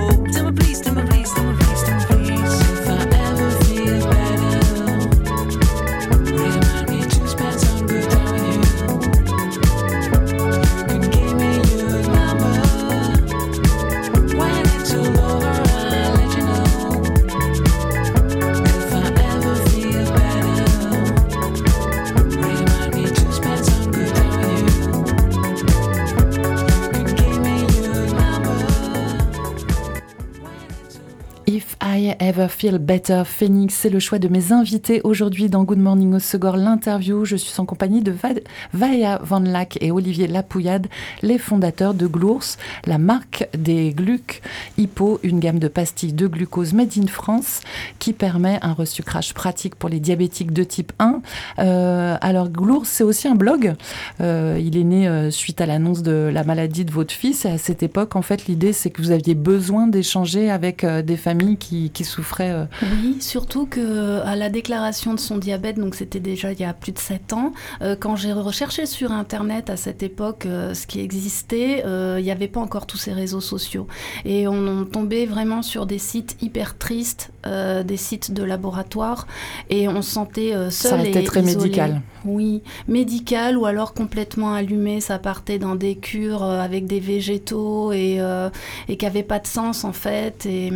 Ever 32.19 32.47
Feel 32.49 32.77
Better, 32.77 33.23
Phoenix, 33.25 33.73
c'est 33.75 33.89
le 33.89 33.99
choix 33.99 34.19
de 34.19 34.27
mes 34.27 34.51
invités 34.51 35.01
aujourd'hui 35.03 35.49
dans 35.49 35.63
Good 35.63 35.77
Morning 35.79 36.15
au 36.15 36.55
l'interview. 36.57 37.25
Je 37.25 37.35
suis 37.35 37.59
en 37.59 37.65
compagnie 37.65 38.01
de 38.01 38.11
Va- 38.11 38.29
Vaya 38.73 39.19
Van 39.23 39.39
Lack 39.39 39.77
et 39.81 39.91
Olivier 39.91 40.27
Lapouillade, 40.27 40.87
les 41.21 41.37
fondateurs 41.37 41.93
de 41.93 42.07
Glours, 42.07 42.43
la 42.85 42.97
marque 42.97 43.47
des 43.57 43.91
glucs 43.91 44.41
Hypo, 44.77 45.19
une 45.23 45.39
gamme 45.39 45.59
de 45.59 45.67
pastilles 45.67 46.13
de 46.13 46.27
glucose 46.27 46.73
made 46.73 46.91
in 46.97 47.07
France 47.07 47.61
qui 47.99 48.13
permet 48.13 48.57
un 48.61 48.73
resucrage 48.73 49.33
pratique 49.33 49.75
pour 49.75 49.89
les 49.89 49.99
diabétiques 49.99 50.53
de 50.53 50.63
type 50.63 50.91
1. 50.99 51.21
Euh, 51.59 52.17
alors 52.21 52.49
Glours, 52.49 52.85
c'est 52.85 53.03
aussi 53.03 53.27
un 53.27 53.35
blog. 53.35 53.75
Euh, 54.21 54.59
il 54.59 54.77
est 54.77 54.83
né 54.83 55.07
euh, 55.07 55.29
suite 55.31 55.61
à 55.61 55.65
l'annonce 55.65 56.01
de 56.03 56.29
la 56.33 56.43
maladie 56.43 56.85
de 56.85 56.91
votre 56.91 57.13
fils. 57.13 57.45
Et 57.45 57.49
à 57.49 57.57
cette 57.57 57.83
époque, 57.83 58.15
en 58.15 58.21
fait, 58.21 58.47
l'idée, 58.47 58.73
c'est 58.73 58.89
que 58.89 59.01
vous 59.01 59.11
aviez 59.11 59.35
besoin 59.35 59.87
d'échanger 59.87 60.49
avec 60.49 60.85
des 60.85 61.17
familles 61.17 61.57
qui 61.57 61.91
souffraient. 62.05 62.51
euh, 62.51 62.65
Oui, 63.03 63.17
surtout 63.19 63.65
que 63.65 64.19
à 64.21 64.35
la 64.35 64.49
déclaration 64.49 65.13
de 65.13 65.19
son 65.19 65.37
diabète, 65.37 65.77
donc 65.79 65.95
c'était 65.95 66.19
déjà 66.19 66.51
il 66.51 66.59
y 66.59 66.63
a 66.63 66.73
plus 66.73 66.91
de 66.91 66.99
7 66.99 67.33
ans, 67.33 67.53
euh, 67.81 67.95
quand 67.99 68.15
j'ai 68.15 68.33
recherché 68.33 68.85
sur 68.85 69.11
Internet 69.11 69.69
à 69.69 69.77
cette 69.77 70.03
époque 70.03 70.45
euh, 70.45 70.73
ce 70.73 70.87
qui 70.87 70.99
existait, 70.99 71.83
euh, 71.85 72.17
il 72.19 72.23
n'y 72.23 72.31
avait 72.31 72.47
pas 72.47 72.59
encore 72.59 72.85
tous 72.85 72.97
ces 72.97 73.13
réseaux 73.13 73.41
sociaux. 73.41 73.87
Et 74.25 74.47
on, 74.47 74.67
on 74.67 74.85
tombait 74.85 75.25
vraiment 75.25 75.61
sur 75.61 75.85
des 75.85 75.99
sites 75.99 76.37
hyper 76.41 76.77
tristes, 76.77 77.31
euh, 77.45 77.83
des 77.83 77.97
sites 77.97 78.33
de 78.33 78.43
laboratoire, 78.43 79.27
et 79.69 79.87
on 79.87 80.01
se 80.01 80.11
sentait 80.11 80.53
euh, 80.53 80.69
seul 80.69 81.01
ça 81.01 81.19
et 81.19 81.23
très 81.23 81.41
isolé. 81.41 81.63
médical. 81.65 82.01
Oui, 82.25 82.61
médical 82.87 83.57
ou 83.57 83.65
alors 83.65 83.93
complètement 83.93 84.53
allumé, 84.53 85.01
ça 85.01 85.17
partait 85.17 85.57
dans 85.57 85.75
des 85.75 85.95
cures 85.95 86.43
euh, 86.43 86.59
avec 86.61 86.85
des 86.85 86.99
végétaux 86.99 87.91
et, 87.91 88.17
euh, 88.19 88.49
et 88.87 88.97
qui 88.97 89.05
n'avaient 89.05 89.23
pas 89.23 89.39
de 89.39 89.47
sens 89.47 89.83
en 89.83 89.93
fait. 89.93 90.45
Et, 90.45 90.71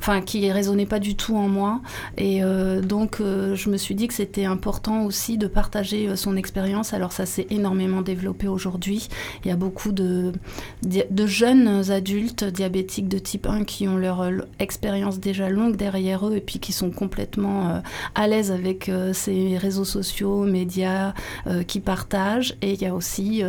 enfin 0.00 0.20
qui 0.20 0.50
résonnait 0.52 0.86
pas 0.86 0.98
du 0.98 1.16
tout 1.16 1.36
en 1.36 1.48
moi. 1.48 1.80
Et 2.16 2.42
euh, 2.42 2.80
donc 2.80 3.20
euh, 3.20 3.54
je 3.54 3.70
me 3.70 3.76
suis 3.76 3.94
dit 3.94 4.08
que 4.08 4.14
c'était 4.14 4.44
important 4.44 5.04
aussi 5.04 5.38
de 5.38 5.46
partager 5.46 6.08
euh, 6.08 6.16
son 6.16 6.36
expérience. 6.36 6.92
Alors 6.92 7.12
ça 7.12 7.26
s'est 7.26 7.46
énormément 7.50 8.02
développé 8.02 8.48
aujourd'hui. 8.48 9.08
Il 9.44 9.48
y 9.48 9.50
a 9.50 9.56
beaucoup 9.56 9.92
de, 9.92 10.32
jeunes 11.26 11.90
adultes 11.90 12.44
diabétiques 12.44 13.08
de 13.08 13.18
type 13.18 13.46
1 13.46 13.64
qui 13.64 13.88
ont 13.88 13.96
leur, 13.96 14.30
expérience 14.58 15.18
déjà 15.18 15.48
longue 15.48 15.76
derrière 15.76 16.28
eux 16.28 16.36
et 16.36 16.40
puis 16.40 16.58
qui 16.58 16.72
sont 16.72 16.90
complètement 16.90 17.82
à 18.14 18.28
l'aise 18.28 18.50
avec 18.50 18.90
ces 19.12 19.56
réseaux 19.56 19.84
sociaux 19.84 20.44
médias 20.44 21.14
qui 21.66 21.80
partagent. 21.80 22.54
Et 22.62 22.72
il 22.72 22.82
y 22.82 22.86
a 22.86 22.94
aussi 22.94 23.42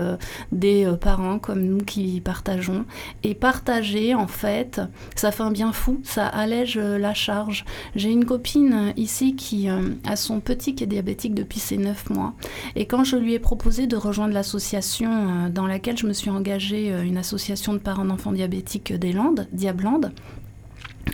des 0.52 0.92
parents 1.02 1.40
comme 1.40 1.62
nous 1.62 1.80
qui 1.80 2.22
partageons. 2.22 2.86
Et 3.24 3.36
partager 3.36 4.16
en 4.16 4.28
fait 4.28 4.82
ça 5.16 5.32
fait 5.32 5.44
un 5.44 5.52
bien 5.52 5.74
fou 5.74 6.00
ça 6.04 6.28
allège 6.28 6.80
la 6.84 7.14
charge. 7.14 7.66
J'ai 7.96 8.12
une 8.12 8.26
copine 8.26 8.74
euh, 8.74 8.92
ici 8.98 9.36
qui 9.36 9.70
euh, 9.70 9.90
a 10.06 10.16
son 10.16 10.40
petit 10.40 10.76
qui 10.76 10.84
est 10.84 10.88
diabétique 10.88 11.34
depuis 11.34 11.60
ses 11.60 11.78
9 11.78 12.10
mois. 12.10 12.34
Et 12.76 12.86
quand 12.86 13.04
je 13.04 13.16
lui 13.16 13.34
ai 13.34 13.40
proposé 13.40 13.88
de 13.88 13.96
rejoindre 13.96 14.34
l'association 14.34 15.12
euh, 15.12 15.50
dans 15.50 15.68
laquelle 15.68 15.98
je 15.98 16.08
me 16.08 16.14
suis 16.14 16.30
engagée, 16.30 16.90
une 17.04 17.18
association 17.18 17.74
de 17.74 17.80
parents 17.80 18.06
d'enfants 18.06 18.32
diabétiques 18.32 18.94
des 18.94 19.14
Landes, 19.14 19.48
Diablande, 19.52 20.12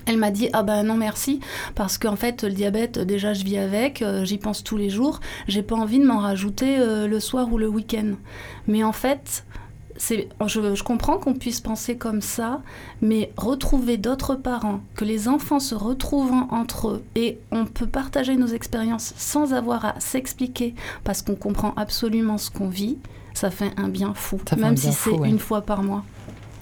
elle 0.05 0.17
m'a 0.17 0.32
dit 0.32 0.49
ah 0.53 0.63
ben 0.63 0.84
non 0.84 0.95
merci 0.95 1.39
parce 1.75 1.97
qu'en 1.97 2.15
fait 2.15 2.43
le 2.43 2.51
diabète 2.51 2.99
déjà 2.99 3.34
je 3.34 3.43
vis 3.43 3.58
avec, 3.58 4.03
j'y 4.23 4.38
pense 4.38 4.63
tous 4.63 4.77
les 4.77 4.89
jours, 4.89 5.19
j'ai 5.47 5.63
pas 5.63 5.75
envie 5.75 5.99
de 5.99 6.05
m'en 6.05 6.19
rajouter 6.19 6.77
le 7.08 7.19
soir 7.19 7.51
ou 7.51 7.58
le 7.58 7.67
week-end. 7.67 8.13
Mais 8.67 8.84
en 8.84 8.91
fait 8.91 9.45
je, 9.99 10.75
je 10.75 10.83
comprends 10.83 11.17
qu'on 11.17 11.33
puisse 11.33 11.59
penser 11.62 11.97
comme 11.97 12.21
ça, 12.21 12.62
mais 13.01 13.31
retrouver 13.38 13.97
d'autres 13.97 14.35
parents, 14.35 14.79
que 14.95 15.05
les 15.05 15.27
enfants 15.27 15.59
se 15.59 15.75
retrouvent 15.75 16.31
en- 16.31 16.47
entre 16.51 16.88
eux 16.89 17.03
et 17.15 17.38
on 17.51 17.65
peut 17.65 17.85
partager 17.88 18.35
nos 18.38 18.47
expériences 18.47 19.13
sans 19.17 19.53
avoir 19.53 19.85
à 19.85 19.99
s'expliquer 19.99 20.73
parce 21.03 21.21
qu'on 21.21 21.35
comprend 21.35 21.73
absolument 21.75 22.38
ce 22.38 22.49
qu'on 22.49 22.69
vit, 22.69 22.97
ça 23.33 23.51
fait 23.51 23.71
un 23.77 23.89
bien 23.89 24.13
fou, 24.13 24.39
Ça 24.49 24.55
même 24.55 24.73
bien 24.75 24.91
si 24.91 24.97
c'est 24.97 25.09
ouais. 25.12 25.29
une 25.29 25.39
fois 25.39 25.62
par 25.62 25.83
mois. 25.83 26.03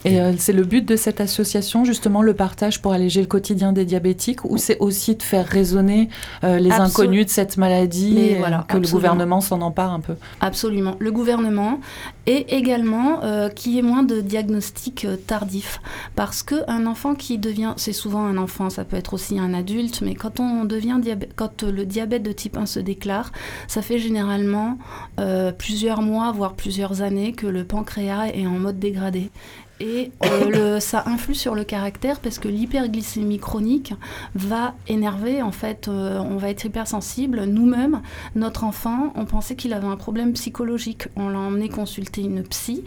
Et 0.08 0.22
euh, 0.22 0.34
c'est 0.38 0.54
le 0.54 0.64
but 0.64 0.86
de 0.86 0.96
cette 0.96 1.22
association, 1.22 1.86
justement, 1.86 2.22
le 2.22 2.34
partage 2.34 2.82
pour 2.82 2.94
alléger 2.94 3.22
le 3.22 3.28
quotidien 3.28 3.74
des 3.74 3.86
diabétiques, 3.86 4.46
ou 4.46 4.58
c'est 4.58 4.78
aussi 4.80 5.16
de 5.16 5.24
faire 5.24 5.46
résonner 5.46 6.10
euh, 6.44 6.60
les 6.60 6.70
Absol- 6.70 6.82
inconnus 6.82 7.26
de 7.26 7.32
cette 7.32 7.58
maladie, 7.58 8.14
Mais 8.16 8.28
et 8.32 8.36
voilà, 8.36 8.66
que 8.68 8.78
le 8.78 8.88
gouvernement 8.88 9.42
s'en 9.42 9.62
empare 9.62 9.92
un 9.92 10.00
peu? 10.00 10.16
Absolument. 10.42 10.96
Le 11.00 11.12
gouvernement 11.12 11.80
et 12.26 12.56
également 12.56 13.24
euh, 13.24 13.50
qu'il 13.50 13.74
y 13.74 13.80
ait 13.80 13.84
moins 13.84 14.04
de 14.04 14.20
diagnostics 14.22 15.06
euh, 15.06 15.16
tardifs. 15.16 15.80
Parce 16.16 16.44
qu'un 16.44 16.86
enfant 16.86 17.16
qui 17.16 17.38
devient, 17.38 17.74
c'est 17.78 17.94
souvent 17.94 18.26
un 18.26 18.38
enfant, 18.38 18.70
ça 18.70 18.84
peut 18.84 18.98
être 18.98 19.14
aussi 19.14 19.40
un 19.40 19.54
adulte, 19.54 20.02
mais 20.02 20.14
quand 20.14 20.40
on 20.40 20.66
devient 20.66 21.00
quand 21.36 21.64
le 21.64 21.86
diabète 21.86 22.24
de 22.24 22.32
type 22.32 22.58
1 22.58 22.66
se 22.66 22.80
déclare, 22.80 23.32
ça 23.68 23.82
fait 23.82 23.98
généralement 23.98 24.78
euh, 25.20 25.52
plusieurs 25.52 26.02
mois, 26.02 26.32
voire 26.32 26.54
plusieurs 26.54 27.02
années 27.02 27.32
que 27.32 27.48
le 27.48 27.64
pancréas 27.64 28.28
est 28.28 28.46
en 28.46 28.60
mode 28.60 28.80
dégradé. 28.80 29.32
Et 29.80 30.12
euh, 30.26 30.80
ça 30.80 31.04
influe 31.06 31.36
sur 31.36 31.54
le 31.54 31.64
caractère 31.64 32.20
parce 32.20 32.40
que 32.40 32.48
l'hyperglycémie 32.48 33.38
chronique 33.38 33.94
va 34.34 34.74
énerver, 34.88 35.42
en 35.42 35.52
fait, 35.52 35.88
euh, 35.88 36.20
on 36.20 36.38
va 36.38 36.50
être 36.50 36.66
hypersensible. 36.66 37.44
Nous-mêmes, 37.46 38.02
notre 38.36 38.64
enfant, 38.64 39.14
on 39.16 39.26
pensait 39.26 39.56
qu'il 39.56 39.74
avait 39.74 39.88
un 39.88 39.98
problème 39.98 40.34
psychologique. 40.34 41.08
On 41.16 41.30
l'a 41.30 41.40
emmené 41.40 41.70
consulter 41.70 42.22
une 42.22 42.44
psy 42.44 42.84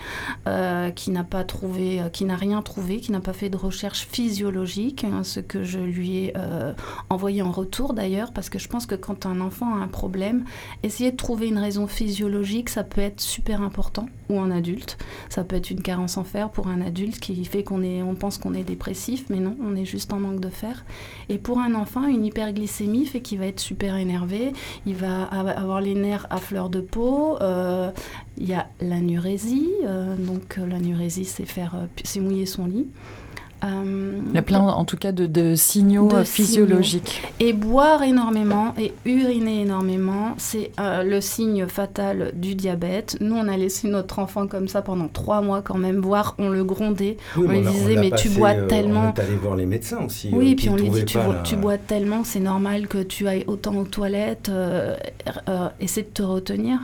euh, 0.48 0.90
qui 0.90 1.10
n'a 1.10 1.24
pas 1.24 1.44
trouvé, 1.44 2.02
qui 2.12 2.24
n'a 2.24 2.36
rien 2.36 2.60
trouvé, 2.62 2.98
qui 2.98 3.12
n'a 3.12 3.20
pas 3.20 3.32
fait 3.32 3.50
de 3.50 3.56
recherche 3.56 4.06
physiologique, 4.10 5.04
hein, 5.04 5.22
ce 5.22 5.40
que 5.40 5.62
je 5.62 5.78
lui 5.78 6.16
ai 6.16 6.34
envoyé 7.08 7.42
en 7.42 7.50
retour 7.50 7.92
d'ailleurs, 7.92 8.32
parce 8.32 8.48
que 8.48 8.58
je 8.58 8.68
pense 8.68 8.86
que 8.86 8.94
quand 8.94 9.26
un 9.26 9.40
enfant 9.40 9.74
a 9.74 9.78
un 9.78 9.88
problème, 9.88 10.44
essayer 10.82 11.12
de 11.12 11.16
trouver 11.16 11.48
une 11.48 11.58
raison 11.58 11.86
physiologique, 11.86 12.68
ça 12.68 12.84
peut 12.84 13.00
être 13.00 13.20
super 13.20 13.62
important, 13.62 14.06
ou 14.28 14.40
un 14.40 14.50
adulte. 14.50 14.98
Ça 15.28 15.44
peut 15.44 15.56
être 15.56 15.70
une 15.70 15.82
carence 15.82 16.16
en 16.16 16.24
fer 16.24 16.50
pour 16.50 16.68
un 16.68 16.79
adulte 16.80 17.20
qui 17.20 17.44
fait 17.44 17.62
qu'on 17.62 17.82
est, 17.82 18.02
on 18.02 18.14
pense 18.14 18.38
qu'on 18.38 18.54
est 18.54 18.62
dépressif, 18.62 19.26
mais 19.30 19.38
non, 19.38 19.56
on 19.62 19.76
est 19.76 19.84
juste 19.84 20.12
en 20.12 20.20
manque 20.20 20.40
de 20.40 20.48
fer. 20.48 20.84
Et 21.28 21.38
pour 21.38 21.58
un 21.58 21.74
enfant, 21.74 22.06
une 22.06 22.24
hyperglycémie 22.24 23.06
fait 23.06 23.20
qu'il 23.20 23.38
va 23.38 23.46
être 23.46 23.60
super 23.60 23.96
énervé, 23.96 24.52
il 24.86 24.94
va 24.94 25.24
avoir 25.24 25.80
les 25.80 25.94
nerfs 25.94 26.26
à 26.30 26.38
fleur 26.38 26.68
de 26.68 26.80
peau. 26.80 27.38
Euh, 27.40 27.90
il 28.38 28.48
y 28.48 28.54
a 28.54 28.68
l'anurésie, 28.80 29.70
euh, 29.84 30.16
donc 30.16 30.56
l'anurésie, 30.56 31.24
c'est 31.24 31.46
faire, 31.46 31.74
c'est 32.04 32.20
mouiller 32.20 32.46
son 32.46 32.66
lit. 32.66 32.88
Euh, 33.64 34.20
Il 34.28 34.34
y 34.34 34.38
a 34.38 34.42
plein, 34.42 34.60
en 34.60 34.84
tout 34.84 34.96
cas, 34.96 35.12
de, 35.12 35.54
signaux 35.54 36.10
euh, 36.12 36.24
physiologiques. 36.24 37.22
Et 37.40 37.52
boire 37.52 38.02
énormément 38.02 38.74
et 38.78 38.92
uriner 39.04 39.62
énormément, 39.62 40.34
c'est 40.38 40.70
euh, 40.80 41.02
le 41.02 41.20
signe 41.20 41.66
fatal 41.66 42.32
du 42.34 42.54
diabète. 42.54 43.16
Nous, 43.20 43.34
on 43.34 43.48
a 43.48 43.56
laissé 43.56 43.88
notre 43.88 44.18
enfant 44.18 44.46
comme 44.46 44.68
ça 44.68 44.82
pendant 44.82 45.08
trois 45.08 45.42
mois 45.42 45.62
quand 45.62 45.78
même, 45.78 46.00
voire 46.00 46.34
on 46.38 46.48
le 46.48 46.64
grondait. 46.64 47.16
on 47.36 47.42
lui 47.42 47.60
disait, 47.60 47.96
mais 47.96 48.10
tu 48.10 48.30
bois 48.30 48.54
tellement. 48.54 49.12
On 49.16 49.20
est 49.20 49.24
allé 49.24 49.36
voir 49.36 49.56
les 49.56 49.66
médecins 49.66 50.04
aussi. 50.06 50.30
Oui, 50.32 50.54
puis 50.54 50.68
on 50.68 50.76
lui 50.76 50.90
dit, 50.90 51.04
tu, 51.04 51.18
tu, 51.44 51.56
bois 51.56 51.78
tellement, 51.78 52.24
c'est 52.24 52.40
normal 52.40 52.88
que 52.88 53.02
tu 53.02 53.28
ailles 53.28 53.44
autant 53.46 53.76
aux 53.76 53.84
toilettes, 53.84 54.50
essaie 55.80 56.02
de 56.02 56.08
te 56.08 56.22
retenir. 56.22 56.78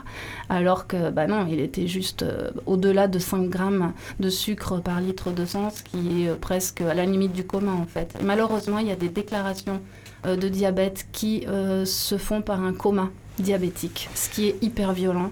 Alors 0.49 0.87
que, 0.87 1.11
bah 1.11 1.27
non, 1.27 1.47
il 1.51 1.61
était 1.61 1.87
juste 1.87 2.25
au-delà 2.67 3.09
de 3.09 3.19
5 3.19 3.49
grammes 3.49 3.93
de 4.21 4.31
sucre 4.31 4.81
par 4.81 5.01
litre 5.01 5.31
de 5.31 5.45
sang, 5.45 5.71
ce 5.71 5.83
qui 5.83 6.25
est 6.25 6.35
presque 6.41 6.66
à 6.81 6.95
la 6.95 7.05
limite 7.05 7.33
du 7.33 7.45
commun 7.45 7.75
en 7.75 7.87
fait. 7.87 8.17
malheureusement, 8.23 8.79
il 8.79 8.89
y 8.89 8.93
a 8.93 8.97
des 8.97 9.09
déclarations 9.09 9.81
euh, 10.25 10.37
de 10.37 10.49
diabète 10.49 11.07
qui 11.13 11.45
euh, 11.47 11.85
se 11.85 12.19
font 12.19 12.43
par 12.43 12.63
un 12.63 12.73
coma 12.73 13.11
diabétique, 13.39 14.09
ce 14.15 14.31
qui 14.31 14.49
est 14.49 14.63
hyper 14.63 14.93
violent. 14.93 15.31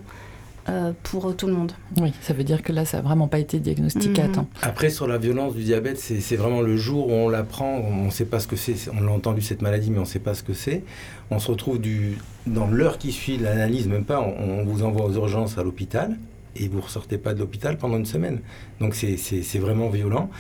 Euh, 0.71 0.93
pour 1.03 1.37
tout 1.37 1.47
le 1.47 1.53
monde. 1.53 1.73
Oui, 2.01 2.15
ça 2.23 2.33
veut 2.33 2.43
dire 2.43 2.63
que 2.63 2.73
là, 2.73 2.87
ça 2.87 2.97
n'a 2.97 3.03
vraiment 3.03 3.29
pas 3.29 3.39
été 3.39 3.59
diagnostiqué 3.61 4.23
à 4.23 4.29
mhm. 4.29 4.33
temps. 4.33 4.49
Après, 4.63 4.89
sur 4.89 5.07
la 5.07 5.19
violence 5.19 5.55
du 5.55 5.63
diabète, 5.63 5.99
c'est 5.99 6.37
vraiment 6.37 6.63
le 6.63 6.75
jour 6.79 7.09
où 7.09 7.13
on 7.13 7.29
l'apprend, 7.29 7.77
on 7.87 8.07
ne 8.07 8.11
sait 8.11 8.25
pas 8.25 8.41
ce 8.41 8.47
que 8.47 8.57
c'est, 8.57 8.75
on 8.89 9.03
l'a 9.03 9.13
entendu 9.13 9.43
cette 9.43 9.61
maladie, 9.61 9.91
mais 9.91 9.99
on 9.99 10.03
ne 10.03 10.07
sait 10.07 10.21
pas 10.21 10.33
ce 10.33 10.43
que 10.43 10.55
c'est. 10.55 10.83
On 11.31 11.39
se 11.39 11.51
retrouve 11.51 11.79
du, 11.79 12.17
dans 12.47 12.67
l'heure 12.67 12.97
qui 12.97 13.13
suit 13.13 13.37
l'analyse, 13.37 13.89
même 13.89 14.07
pas, 14.07 14.21
on, 14.21 14.61
on, 14.61 14.65
vous 14.65 14.85
envoie 14.85 15.05
aux 15.05 15.13
urgences 15.13 15.59
à 15.59 15.63
l'hôpital, 15.63 16.17
et 16.57 16.69
vous 16.69 16.79
ne 16.79 16.83
ressortez 16.83 17.19
pas 17.19 17.35
de 17.35 17.41
l'hôpital 17.41 17.77
pendant 17.77 17.99
une 17.99 18.07
semaine. 18.07 18.41
Donc 18.81 18.95
c'est 18.95 19.59
vraiment 19.59 19.91
violent. 19.91 20.31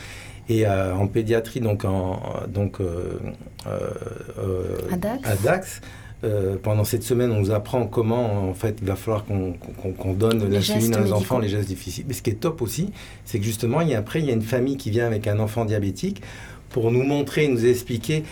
Et 0.48 0.66
euh, 0.66 0.94
en 0.94 1.06
pédiatrie, 1.06 1.60
donc, 1.60 1.84
en, 1.84 2.20
donc 2.48 2.80
euh, 2.80 3.18
euh, 3.66 4.76
à 5.24 5.36
Dax, 5.36 5.80
pendant 6.62 6.84
cette 6.84 7.02
semaine, 7.02 7.30
on 7.32 7.40
nous 7.40 7.50
apprend 7.50 7.86
comment, 7.86 8.48
en 8.48 8.54
fait, 8.54 8.78
il 8.80 8.86
va 8.86 8.96
falloir 8.96 9.24
qu'on 9.26 10.14
donne 10.14 10.50
l'insuline 10.50 10.96
aux 10.96 11.12
enfants, 11.12 11.38
les 11.38 11.48
gestes 11.48 11.68
difficiles. 11.68 12.06
Mais 12.08 12.14
ce 12.14 12.22
qui 12.22 12.30
est 12.30 12.40
top 12.40 12.62
aussi, 12.62 12.92
c'est 13.26 13.38
que 13.38 13.44
justement, 13.44 13.82
il 13.82 13.88
y 13.88 13.94
a, 13.94 13.98
après, 13.98 14.20
il 14.20 14.26
y 14.26 14.30
a 14.30 14.32
une 14.32 14.42
famille 14.42 14.78
qui 14.78 14.90
vient 14.90 15.06
avec 15.06 15.26
un 15.26 15.38
enfant 15.38 15.66
diabétique 15.66 16.22
pour 16.70 16.90
nous 16.90 17.02
montrer, 17.02 17.46
nous 17.46 17.66
expliquer 17.66 18.24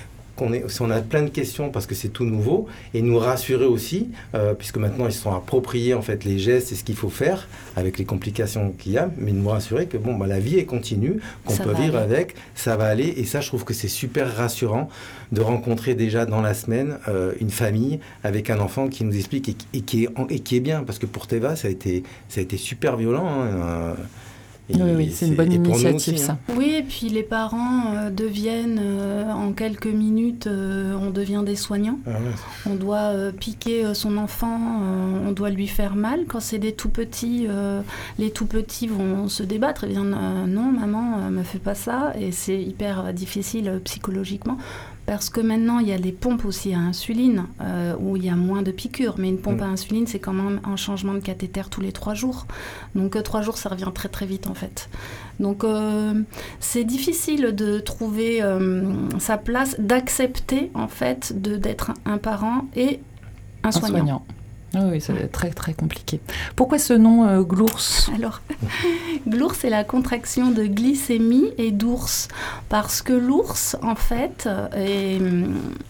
qu'on 0.42 0.52
est, 0.52 0.64
on 0.80 0.90
a 0.90 1.00
plein 1.00 1.22
de 1.22 1.28
questions 1.28 1.70
parce 1.70 1.86
que 1.86 1.94
c'est 1.94 2.08
tout 2.08 2.24
nouveau, 2.24 2.66
et 2.94 3.02
nous 3.02 3.18
rassurer 3.18 3.64
aussi, 3.64 4.08
euh, 4.34 4.54
puisque 4.54 4.78
maintenant 4.78 5.06
ils 5.06 5.12
se 5.12 5.22
sont 5.22 5.34
appropriés 5.34 5.94
en 5.94 6.02
fait 6.02 6.24
les 6.24 6.38
gestes 6.38 6.72
et 6.72 6.74
ce 6.74 6.84
qu'il 6.84 6.96
faut 6.96 7.10
faire 7.10 7.48
avec 7.76 7.98
les 7.98 8.04
complications 8.04 8.72
qu'il 8.76 8.92
y 8.92 8.98
a, 8.98 9.10
mais 9.16 9.32
nous 9.32 9.48
rassurer 9.48 9.86
que 9.86 9.96
bon, 9.96 10.14
bah, 10.14 10.26
la 10.26 10.40
vie 10.40 10.58
est 10.58 10.64
continue, 10.64 11.20
qu'on 11.44 11.56
peut 11.56 11.74
vivre 11.74 11.96
avec, 11.96 12.34
ça 12.54 12.76
va 12.76 12.86
aller, 12.86 13.14
et 13.16 13.24
ça 13.24 13.40
je 13.40 13.48
trouve 13.48 13.64
que 13.64 13.74
c'est 13.74 13.88
super 13.88 14.34
rassurant 14.36 14.88
de 15.30 15.40
rencontrer 15.40 15.94
déjà 15.94 16.26
dans 16.26 16.40
la 16.40 16.54
semaine 16.54 16.98
euh, 17.08 17.32
une 17.40 17.50
famille 17.50 18.00
avec 18.24 18.50
un 18.50 18.58
enfant 18.58 18.88
qui 18.88 19.04
nous 19.04 19.16
explique 19.16 19.56
et, 19.72 19.80
qui, 19.80 20.04
est, 20.04 20.08
et 20.30 20.40
qui 20.40 20.56
est 20.56 20.60
bien, 20.60 20.82
parce 20.82 20.98
que 20.98 21.06
pour 21.06 21.26
Teva 21.26 21.56
ça 21.56 21.68
a 21.68 21.70
été, 21.70 22.02
ça 22.28 22.40
a 22.40 22.42
été 22.42 22.56
super 22.56 22.96
violent. 22.96 23.28
Hein, 23.28 23.46
euh, 23.46 23.94
oui, 24.80 25.10
c'est 25.12 25.26
une 25.26 25.34
bonne 25.34 25.52
initiative, 25.52 26.16
ça. 26.16 26.32
Hein. 26.32 26.54
Oui, 26.56 26.74
et 26.78 26.82
puis 26.82 27.08
les 27.08 27.22
parents 27.22 27.94
euh, 27.94 28.10
deviennent, 28.10 28.80
euh, 28.82 29.30
en 29.30 29.52
quelques 29.52 29.86
minutes, 29.86 30.46
euh, 30.46 30.94
on 30.94 31.10
devient 31.10 31.42
des 31.44 31.56
soignants. 31.56 31.98
Ah 32.06 32.10
on 32.66 32.74
doit 32.74 33.12
piquer 33.38 33.94
son 33.94 34.16
enfant, 34.16 34.58
on 35.26 35.32
doit 35.32 35.50
lui 35.50 35.66
faire 35.66 35.94
mal. 35.94 36.24
Quand 36.28 36.40
c'est 36.40 36.58
des 36.58 36.72
tout 36.72 36.88
petits, 36.88 37.46
les 38.18 38.30
tout 38.30 38.46
petits 38.46 38.86
vont 38.86 39.28
se 39.28 39.42
débattre 39.42 39.84
et 39.84 39.88
dire 39.88 40.04
non, 40.04 40.72
maman, 40.72 41.30
me 41.30 41.42
fais 41.42 41.58
pas 41.58 41.74
ça. 41.74 42.12
Et 42.18 42.32
c'est 42.32 42.60
hyper 42.60 43.12
difficile 43.12 43.80
psychologiquement. 43.84 44.58
Parce 45.06 45.30
que 45.30 45.40
maintenant, 45.40 45.78
il 45.80 45.88
y 45.88 45.92
a 45.92 45.98
des 45.98 46.12
pompes 46.12 46.44
aussi 46.44 46.74
à 46.74 46.78
insuline, 46.78 47.46
euh, 47.60 47.94
où 47.98 48.16
il 48.16 48.24
y 48.24 48.28
a 48.28 48.36
moins 48.36 48.62
de 48.62 48.70
piqûres. 48.70 49.16
Mais 49.18 49.28
une 49.28 49.38
pompe 49.38 49.58
mm. 49.58 49.64
à 49.64 49.66
insuline, 49.66 50.06
c'est 50.06 50.20
quand 50.20 50.32
même 50.32 50.60
un 50.64 50.76
changement 50.76 51.14
de 51.14 51.18
cathéter 51.18 51.62
tous 51.70 51.80
les 51.80 51.92
trois 51.92 52.14
jours. 52.14 52.46
Donc, 52.94 53.16
euh, 53.16 53.22
trois 53.22 53.42
jours, 53.42 53.58
ça 53.58 53.68
revient 53.68 53.90
très, 53.92 54.08
très 54.08 54.26
vite, 54.26 54.46
en 54.46 54.54
fait. 54.54 54.88
Donc, 55.40 55.64
euh, 55.64 56.14
c'est 56.60 56.84
difficile 56.84 57.52
de 57.54 57.80
trouver 57.80 58.42
sa 59.18 59.38
place, 59.38 59.76
d'accepter, 59.78 60.70
en 60.74 60.88
fait, 60.88 61.32
d'être 61.40 61.92
un 62.04 62.18
parent 62.18 62.66
et 62.76 63.00
un 63.64 63.72
soignant. 63.72 64.24
Oui, 64.74 65.00
ça 65.00 65.12
va 65.12 65.20
être 65.20 65.32
très 65.32 65.50
très 65.50 65.74
compliqué. 65.74 66.20
Pourquoi 66.56 66.78
ce 66.78 66.94
nom 66.94 67.26
euh, 67.26 67.42
Glours? 67.42 67.80
Alors, 68.14 68.40
Glours, 69.28 69.54
c'est 69.54 69.68
la 69.68 69.84
contraction 69.84 70.50
de 70.50 70.64
glycémie 70.64 71.50
et 71.58 71.72
d'ours. 71.72 72.28
Parce 72.70 73.02
que 73.02 73.12
l'ours, 73.12 73.76
en 73.82 73.94
fait, 73.94 74.48
euh, 74.48 75.46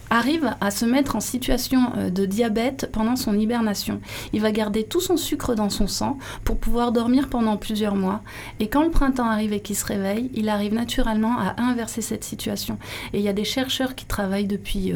arrive 0.09 0.53
à 0.59 0.69
se 0.69 0.85
mettre 0.85 1.15
en 1.15 1.21
situation 1.21 1.93
euh, 1.95 2.09
de 2.09 2.25
diabète 2.25 2.89
pendant 2.91 3.15
son 3.15 3.39
hibernation. 3.39 4.01
Il 4.33 4.41
va 4.41 4.51
garder 4.51 4.83
tout 4.83 5.01
son 5.01 5.15
sucre 5.15 5.55
dans 5.55 5.69
son 5.69 5.87
sang 5.87 6.17
pour 6.43 6.57
pouvoir 6.57 6.91
dormir 6.91 7.29
pendant 7.29 7.55
plusieurs 7.55 7.95
mois. 7.95 8.21
Et 8.59 8.67
quand 8.67 8.83
le 8.83 8.91
printemps 8.91 9.29
arrive 9.29 9.53
et 9.53 9.61
qu'il 9.61 9.77
se 9.77 9.85
réveille, 9.85 10.29
il 10.33 10.49
arrive 10.49 10.73
naturellement 10.73 11.37
à 11.39 11.61
inverser 11.61 12.01
cette 12.01 12.25
situation. 12.25 12.77
Et 13.13 13.19
il 13.19 13.23
y 13.23 13.29
a 13.29 13.33
des 13.33 13.45
chercheurs 13.45 13.95
qui 13.95 14.05
travaillent 14.05 14.47
depuis 14.47 14.93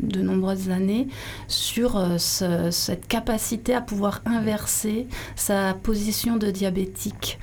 de 0.00 0.20
nombreuses 0.20 0.70
années 0.70 1.08
sur 1.46 1.96
euh, 1.96 2.18
cette 2.18 3.06
capacité 3.08 3.74
à 3.74 3.80
pouvoir 3.80 4.22
inverser 4.26 5.06
sa 5.36 5.74
position 5.74 6.36
de 6.36 6.50
diabétique. 6.50 7.38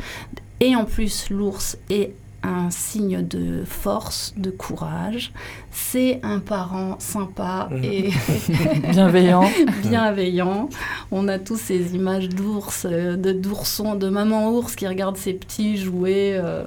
Et 0.59 0.75
en 0.75 0.85
plus, 0.85 1.29
l'ours 1.29 1.77
est 1.89 2.13
un 2.45 2.69
signe 2.69 3.25
de 3.25 3.63
force, 3.65 4.33
de 4.37 4.51
courage. 4.51 5.31
C'est 5.71 6.19
un 6.23 6.39
parent 6.39 6.97
sympa 6.99 7.69
mmh. 7.71 7.83
et 7.83 8.09
bienveillant. 8.91 9.49
bienveillant. 9.81 10.69
On 11.11 11.27
a 11.27 11.39
tous 11.39 11.57
ces 11.57 11.95
images 11.95 12.29
d'ours, 12.29 12.85
euh, 12.89 13.17
de 13.17 13.31
d'oursons, 13.31 13.95
de 13.95 14.09
maman 14.09 14.51
ours 14.51 14.75
qui 14.75 14.87
regarde 14.87 15.17
ses 15.17 15.33
petits 15.33 15.77
jouer. 15.77 16.37
Euh, 16.41 16.63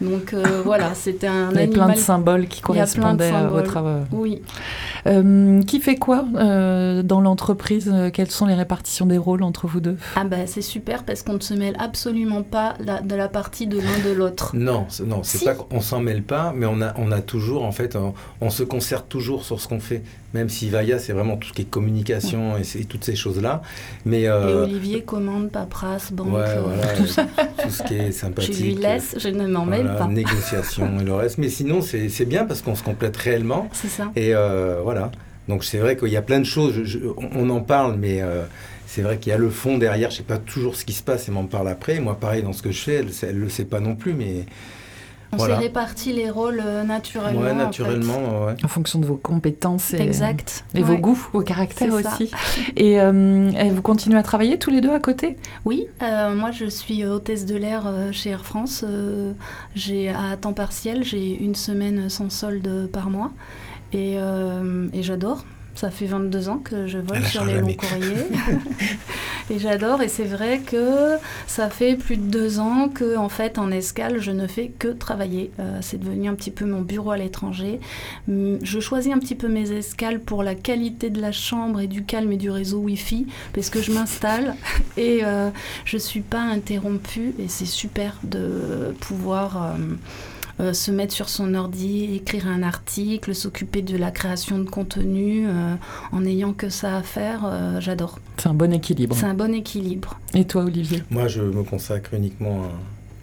donc 0.00 0.34
euh, 0.34 0.62
voilà, 0.64 0.94
c'était 0.94 1.28
un 1.28 1.50
Il 1.52 1.60
y 1.60 1.62
a 1.62 1.66
plein 1.68 1.88
de 1.90 1.98
symboles 1.98 2.46
qui 2.46 2.60
correspondaient 2.60 3.30
à 3.30 3.46
votre 3.46 3.70
travail. 3.70 4.02
Oui. 4.10 4.42
Euh, 5.06 5.62
qui 5.62 5.80
fait 5.80 5.96
quoi 5.96 6.24
euh, 6.36 7.02
dans 7.02 7.20
l'entreprise 7.20 7.92
Quelles 8.12 8.30
sont 8.30 8.46
les 8.46 8.54
répartitions 8.54 9.06
des 9.06 9.18
rôles 9.18 9.42
entre 9.42 9.66
vous 9.66 9.80
deux? 9.80 9.96
Ah 10.16 10.24
bah 10.24 10.46
c'est 10.46 10.62
super 10.62 11.04
parce 11.04 11.22
qu'on 11.22 11.34
ne 11.34 11.40
se 11.40 11.54
mêle 11.54 11.76
absolument 11.78 12.42
pas 12.42 12.74
de 12.78 13.14
la 13.14 13.28
partie 13.28 13.66
de 13.66 13.78
l'un 13.78 13.98
de 14.04 14.14
l'autre. 14.14 14.52
Non, 14.54 14.86
non, 15.06 15.22
c'est 15.22 15.44
pas 15.44 15.54
qu'on 15.54 15.80
s'en 15.80 16.00
mêle 16.00 16.22
pas, 16.22 16.52
mais 16.56 16.66
on 16.66 16.80
a, 16.80 16.94
on 16.98 17.12
a 17.12 17.20
toujours 17.20 17.64
en 17.64 17.72
fait, 17.72 17.96
on, 18.40 18.50
se 18.50 18.62
concerte 18.62 19.08
toujours 19.08 19.44
sur 19.44 19.60
ce 19.60 19.68
qu'on 19.68 19.80
fait. 19.80 20.02
Même 20.32 20.48
si 20.48 20.68
Vaya, 20.68 20.98
c'est 20.98 21.12
vraiment 21.12 21.36
tout 21.36 21.48
ce 21.48 21.52
qui 21.52 21.62
est 21.62 21.70
communication 21.70 22.56
et, 22.56 22.84
toutes 22.84 23.04
ces 23.04 23.16
choses-là. 23.16 23.62
Mais 24.04 24.22
et 24.22 24.30
Olivier 24.30 25.02
commande 25.02 25.50
paperasse, 25.50 26.12
banque, 26.12 26.36
tout 26.96 27.06
ça. 27.06 27.26
Tout 27.62 27.70
ce 27.70 27.82
qui 27.84 27.94
est 27.94 28.12
sympathique. 28.12 28.54
Je 28.58 28.62
lui 28.62 28.74
laisse, 28.74 29.16
je 29.18 29.28
ne 29.28 29.46
m'en 29.46 29.64
mêle 29.64 29.86
la 29.86 30.06
Négociation 30.06 30.98
et 31.00 31.04
le 31.04 31.14
reste. 31.14 31.38
Mais 31.38 31.48
sinon, 31.48 31.80
c'est 31.82 32.24
bien 32.24 32.44
parce 32.44 32.62
qu'on 32.62 32.74
se 32.74 32.82
complète 32.82 33.16
réellement. 33.16 33.68
C'est 33.72 33.88
ça. 33.88 34.10
Et 34.16 34.34
euh, 34.34 34.80
voilà. 34.94 35.10
Donc 35.48 35.64
c'est 35.64 35.78
vrai 35.78 35.96
qu'il 35.96 36.08
y 36.08 36.16
a 36.16 36.22
plein 36.22 36.38
de 36.38 36.44
choses. 36.44 36.74
on 37.32 37.50
en 37.50 37.60
parle, 37.60 37.96
mais 37.98 38.22
euh, 38.22 38.44
c'est 38.86 39.02
vrai 39.02 39.18
qu'il 39.18 39.30
y 39.30 39.34
a 39.34 39.38
le 39.38 39.50
fond 39.50 39.76
derrière. 39.78 40.10
Je 40.10 40.18
sais 40.18 40.22
pas 40.22 40.38
toujours 40.38 40.76
ce 40.76 40.84
qui 40.84 40.92
se 40.92 41.02
passe. 41.02 41.28
Et 41.28 41.32
m'en 41.32 41.44
parle 41.44 41.68
après. 41.68 42.00
Moi, 42.00 42.18
pareil 42.18 42.42
dans 42.42 42.52
ce 42.52 42.62
que 42.62 42.70
je 42.70 42.80
fais, 42.80 43.04
elle, 43.22 43.36
ne 43.36 43.40
le 43.40 43.48
sait 43.48 43.64
pas 43.64 43.80
non 43.80 43.94
plus, 43.94 44.14
mais 44.14 44.46
on 45.32 45.38
s'est 45.38 45.54
réparti 45.54 46.12
les 46.12 46.30
rôles 46.30 46.62
euh, 46.64 46.84
naturellement. 46.84 47.40
Ouais, 47.40 47.54
naturellement, 47.54 48.46
en, 48.62 48.68
fonction 48.68 49.00
de 49.00 49.06
vos 49.06 49.16
compétences 49.16 49.92
et, 49.92 50.00
exact. 50.00 50.64
et 50.74 50.82
vos 50.82 50.96
goûts, 50.96 51.18
vos 51.32 51.42
caractères 51.42 51.92
aussi. 51.92 52.30
Euh, 52.78 53.50
et, 53.50 53.70
vous 53.70 53.82
continuez 53.82 54.18
à 54.18 54.22
travailler 54.22 54.58
tous 54.58 54.70
les 54.70 54.80
deux 54.80 54.92
à 54.92 55.00
côté? 55.00 55.36
Oui, 55.64 55.86
euh, 56.02 56.34
moi 56.34 56.50
je 56.50 56.66
suis 56.66 57.04
hôtesse 57.04 57.46
de 57.46 57.56
l'air 57.56 57.84
chez 58.12 58.30
Air 58.30 58.44
France. 58.44 58.84
j'ai 59.74 60.10
à 60.10 60.36
temps 60.36 60.52
partiel, 60.52 61.02
j'ai 61.02 61.36
une 61.42 61.54
semaine 61.54 62.08
sans 62.08 62.30
solde 62.30 62.88
par 62.92 63.10
mois 63.10 63.32
et, 63.94 64.16
et 64.92 65.02
j'adore. 65.02 65.44
Ça 65.76 65.90
fait 65.90 66.06
22 66.06 66.48
ans 66.48 66.58
que 66.58 66.86
je 66.86 66.98
vole 66.98 67.24
sur 67.24 67.44
les 67.44 67.58
longs 67.60 67.74
courriers. 67.74 68.28
Et 69.50 69.58
j'adore. 69.58 70.00
Et 70.02 70.08
c'est 70.08 70.24
vrai 70.24 70.60
que 70.60 71.16
ça 71.46 71.68
fait 71.68 71.96
plus 71.96 72.16
de 72.16 72.22
deux 72.30 72.60
ans 72.60 72.88
que, 72.88 73.16
en 73.16 73.28
fait, 73.28 73.58
en 73.58 73.70
escale, 73.70 74.20
je 74.20 74.30
ne 74.30 74.46
fais 74.46 74.68
que 74.78 74.88
travailler. 74.88 75.50
Euh, 75.58 75.78
c'est 75.82 75.98
devenu 75.98 76.28
un 76.28 76.34
petit 76.34 76.50
peu 76.52 76.64
mon 76.64 76.80
bureau 76.80 77.10
à 77.10 77.16
l'étranger. 77.18 77.80
Hum, 78.28 78.58
Je 78.62 78.80
choisis 78.80 79.12
un 79.12 79.18
petit 79.18 79.34
peu 79.34 79.48
mes 79.48 79.70
escales 79.72 80.20
pour 80.20 80.42
la 80.44 80.54
qualité 80.54 81.10
de 81.10 81.20
la 81.20 81.32
chambre 81.32 81.80
et 81.80 81.88
du 81.88 82.04
calme 82.04 82.32
et 82.32 82.36
du 82.36 82.50
réseau 82.50 82.78
Wi-Fi, 82.78 83.26
parce 83.52 83.68
que 83.68 83.82
je 83.82 83.90
m'installe 83.92 84.54
et 84.96 85.20
euh, 85.24 85.50
je 85.84 85.98
suis 85.98 86.20
pas 86.22 86.40
interrompue. 86.40 87.34
Et 87.38 87.48
c'est 87.48 87.66
super 87.66 88.18
de 88.22 88.94
pouvoir. 89.00 89.62
euh, 89.74 89.94
euh, 90.60 90.72
se 90.72 90.90
mettre 90.90 91.12
sur 91.12 91.28
son 91.28 91.54
ordi, 91.54 92.14
écrire 92.14 92.46
un 92.46 92.62
article, 92.62 93.34
s'occuper 93.34 93.82
de 93.82 93.96
la 93.96 94.10
création 94.10 94.58
de 94.58 94.68
contenu 94.68 95.46
euh, 95.46 95.74
en 96.12 96.20
n'ayant 96.20 96.52
que 96.52 96.68
ça 96.68 96.96
à 96.96 97.02
faire, 97.02 97.42
euh, 97.44 97.80
j'adore. 97.80 98.18
C'est 98.36 98.48
un 98.48 98.54
bon 98.54 98.72
équilibre. 98.72 99.16
C'est 99.18 99.26
un 99.26 99.34
bon 99.34 99.52
équilibre. 99.52 100.18
Et 100.34 100.44
toi, 100.44 100.64
Olivier? 100.64 101.02
Moi, 101.10 101.28
je 101.28 101.42
me 101.42 101.62
consacre 101.62 102.14
uniquement 102.14 102.68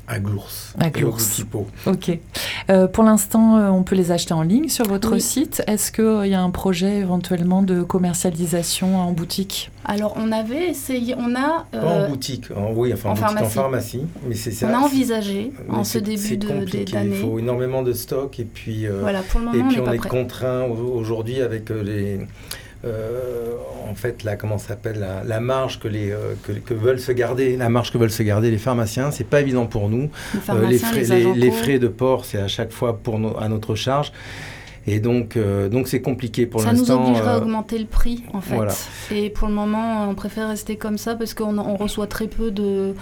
à, 0.08 0.14
à 0.16 0.20
Glours. 0.20 0.50
À 0.80 0.88
et 0.88 1.04
au 1.04 1.12
Glours. 1.12 1.68
Ok. 1.86 2.20
Euh, 2.70 2.88
pour 2.88 3.04
l'instant, 3.04 3.58
euh, 3.58 3.70
on 3.70 3.84
peut 3.84 3.96
les 3.96 4.12
acheter 4.12 4.34
en 4.34 4.44
ligne 4.44 4.70
sur 4.70 4.86
votre 4.86 5.14
Oui. 5.14 5.22
site. 5.22 5.64
Est-ce 5.68 5.92
qu'il 5.92 6.30
y 6.30 6.34
a 6.34 6.42
un 6.42 6.50
projet 6.52 7.00
éventuellement 7.00 7.62
de 7.64 7.82
commercialisation 7.82 9.00
en 9.00 9.12
boutique? 9.12 9.72
Alors 9.86 10.14
on 10.18 10.32
avait 10.32 10.70
essayé, 10.70 11.16
on 11.18 11.34
a, 11.36 11.66
Pas 11.72 11.78
euh, 11.78 12.06
en 12.06 12.10
boutique, 12.10 12.46
en- 12.56 12.72
oui, 12.74 12.94
enfin 12.94 13.10
en, 13.10 13.12
en 13.14 13.16
boutique, 13.16 13.28
pharmacie. 13.30 13.48
en 13.58 13.62
pharmacie. 13.62 14.06
Mais 14.28 14.36
c'est 14.36 14.52
ça. 14.52 14.68
on 14.70 14.74
a 14.76 14.78
envisagé 14.80 15.52
en 15.70 15.84
ce 15.84 15.94
c'est- 15.94 16.02
début 16.02 16.40
Il 17.04 17.14
faut 17.16 17.40
énormément 17.40 17.82
de 17.82 17.94
stock 17.94 18.40
et 18.40 18.46
puis. 18.46 18.86
euh, 18.86 19.00
Voilà, 19.02 19.22
pour 19.22 19.40
le 19.40 19.48
moment 19.48 19.58
Et 19.58 19.68
puis 19.68 19.82
on 19.82 19.92
est 19.92 19.98
contraint 19.98 20.64
au- 20.66 20.94
aujourd'hui 21.00 21.42
avec 21.42 21.72
euh, 21.72 21.82
les, 21.84 22.20
euh, 22.86 23.56
en 23.90 23.96
fait, 23.96 24.24
la 24.24 24.36
comment 24.36 24.58
s'appelle 24.58 25.00
la, 25.00 25.24
la 25.24 25.40
marge 25.40 25.80
que 25.80 25.88
les 25.88 26.12
euh, 26.12 26.34
que, 26.44 26.52
que 26.54 26.74
veulent 26.74 27.00
se 27.00 27.12
garder, 27.12 27.58
la 27.58 27.70
marge 27.70 27.92
que 27.92 27.98
veulent 27.98 28.12
se 28.12 28.24
garder 28.24 28.50
les 28.52 28.58
pharmaciens, 28.58 29.12
c'est 29.12 29.24
pas 29.24 29.42
évident 29.42 29.66
pour 29.66 29.90
nous. 29.90 30.10
Les 30.34 30.40
Euh, 30.50 30.68
les 30.68 30.78
frais, 30.80 31.04
les, 31.04 31.34
les, 31.34 31.80
de 31.80 31.88
port, 31.88 32.26
c'est 32.26 32.40
à 32.40 32.48
chaque 32.48 32.72
fois 32.72 32.98
pour 32.98 33.20
no- 33.20 33.38
à 33.40 33.48
notre 33.50 33.76
charge. 33.76 34.12
Et 34.88 35.00
donc, 35.00 35.38
euh, 35.38 35.70
donc 35.70 35.88
c'est 35.88 36.02
compliqué 36.02 36.48
pour 36.48 36.62
ça 36.62 36.72
nous 36.74 36.80
l'instant. 36.80 37.04
obligerait 37.04 37.30
à 37.30 37.36
euh, 37.36 37.42
augmenter 37.42 37.78
le 37.78 37.86
prix 37.86 38.24
en 38.34 38.42
fait. 38.42 38.56
voilà. 38.56 38.74
Et 39.12 39.30
pour 39.30 39.48
le 39.48 39.54
moment, 39.54 40.10
on 40.10 40.16
préfère 40.16 40.48
rester 40.50 40.76
comme 40.76 40.98
ça 40.98 41.14
parce 41.16 41.36
qu'on 41.36 41.58
on 41.60 41.76
reçoit 41.76 42.08
très 42.08 42.28
peu 42.28 42.50
de. 42.50 42.96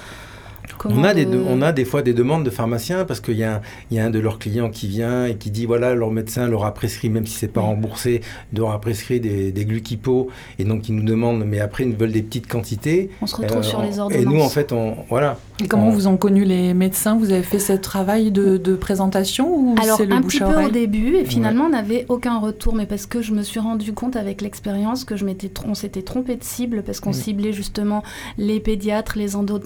On 0.86 1.04
a, 1.04 1.14
des, 1.14 1.26
de- 1.26 1.32
de- 1.32 1.44
on 1.48 1.62
a 1.62 1.72
des 1.72 1.86
fois 1.86 2.02
des 2.02 2.14
demandes 2.14 2.44
de 2.46 2.50
pharmaciens 2.50 3.06
parce 3.06 3.20
qu'il 3.20 3.36
y, 3.38 3.44
a 3.44 3.56
un- 3.56 3.62
il 3.92 3.98
y 3.98 4.00
a 4.00 4.06
un 4.06 4.10
de 4.10 4.20
leurs 4.20 4.40
clients 4.40 4.70
qui 4.70 4.88
vient 4.88 5.26
et 5.26 5.36
qui 5.36 5.52
dit 5.52 5.66
voilà, 5.66 5.94
leur 5.96 6.12
médecin 6.12 6.48
leur 6.48 6.66
a 6.66 6.74
prescrit, 6.74 7.10
même 7.10 7.26
si 7.26 7.34
c'est 7.38 7.48
pas 7.48 7.62
Oui. 7.62 7.68
remboursé, 7.68 8.22
leur 8.56 8.72
a 8.72 8.80
prescrit 8.80 9.20
des, 9.20 9.52
des 9.52 9.66
glucipos 9.66 10.30
et 10.58 10.64
donc 10.64 10.88
ils 10.90 10.96
nous 10.96 11.04
demandent, 11.04 11.44
mais 11.46 11.60
après 11.60 11.84
ils 11.86 11.96
veulent 11.96 12.12
des 12.12 12.22
petites 12.24 12.48
quantités. 12.48 13.10
On 13.22 13.28
se 13.28 13.36
retrouve 13.36 13.58
Euh, 13.60 13.64
sur 13.64 13.82
les 13.82 13.98
et 13.98 14.00
ordonnances. 14.00 14.34
nous 14.34 14.42
en 14.42 14.50
fait, 14.50 14.72
on, 14.72 14.96
voilà. 15.10 15.38
Et 15.62 15.68
comment 15.68 15.88
On- 15.88 15.92
vous 15.92 16.08
ont 16.08 16.18
connu 16.18 16.46
les 16.46 16.74
médecins? 16.74 17.18
Vous 17.18 17.32
avez 17.32 17.44
fait 17.44 17.60
ce 17.60 17.74
travail 17.74 18.32
de, 18.32 18.58
de 18.58 18.76
présentation 18.76 19.54
ou 19.54 19.76
Alors 19.82 19.98
c'est 19.98 20.06
le 20.06 20.16
un 20.16 20.22
petit 20.22 20.40
peu 20.40 20.64
au 20.66 20.70
début 20.70 21.16
et 21.16 21.26
finalement 21.26 21.66
on 21.66 21.70
n'avait 21.70 22.06
aucun 22.10 22.40
retour 22.40 22.76
mais 22.76 22.86
parce 22.86 23.06
que 23.06 23.22
je 23.22 23.34
me 23.34 23.44
suis 23.44 23.60
rendu 23.60 23.92
compte 23.94 24.16
avec 24.16 24.42
l'expérience 24.42 25.04
que 25.04 25.16
je 25.18 25.26
m'étais 25.26 25.48
tr- 25.48 25.64
on 25.68 25.76
s'était 25.76 26.02
trompé 26.02 26.36
de 26.38 26.44
cible 26.44 26.84
parce 26.84 27.00
qu'on 27.00 27.10
Oui. 27.12 27.16
ciblait 27.16 27.52
justement 27.54 28.04
les 28.38 28.60
pédiatres, 28.60 29.18
les 29.18 29.36
endo- 29.36 29.60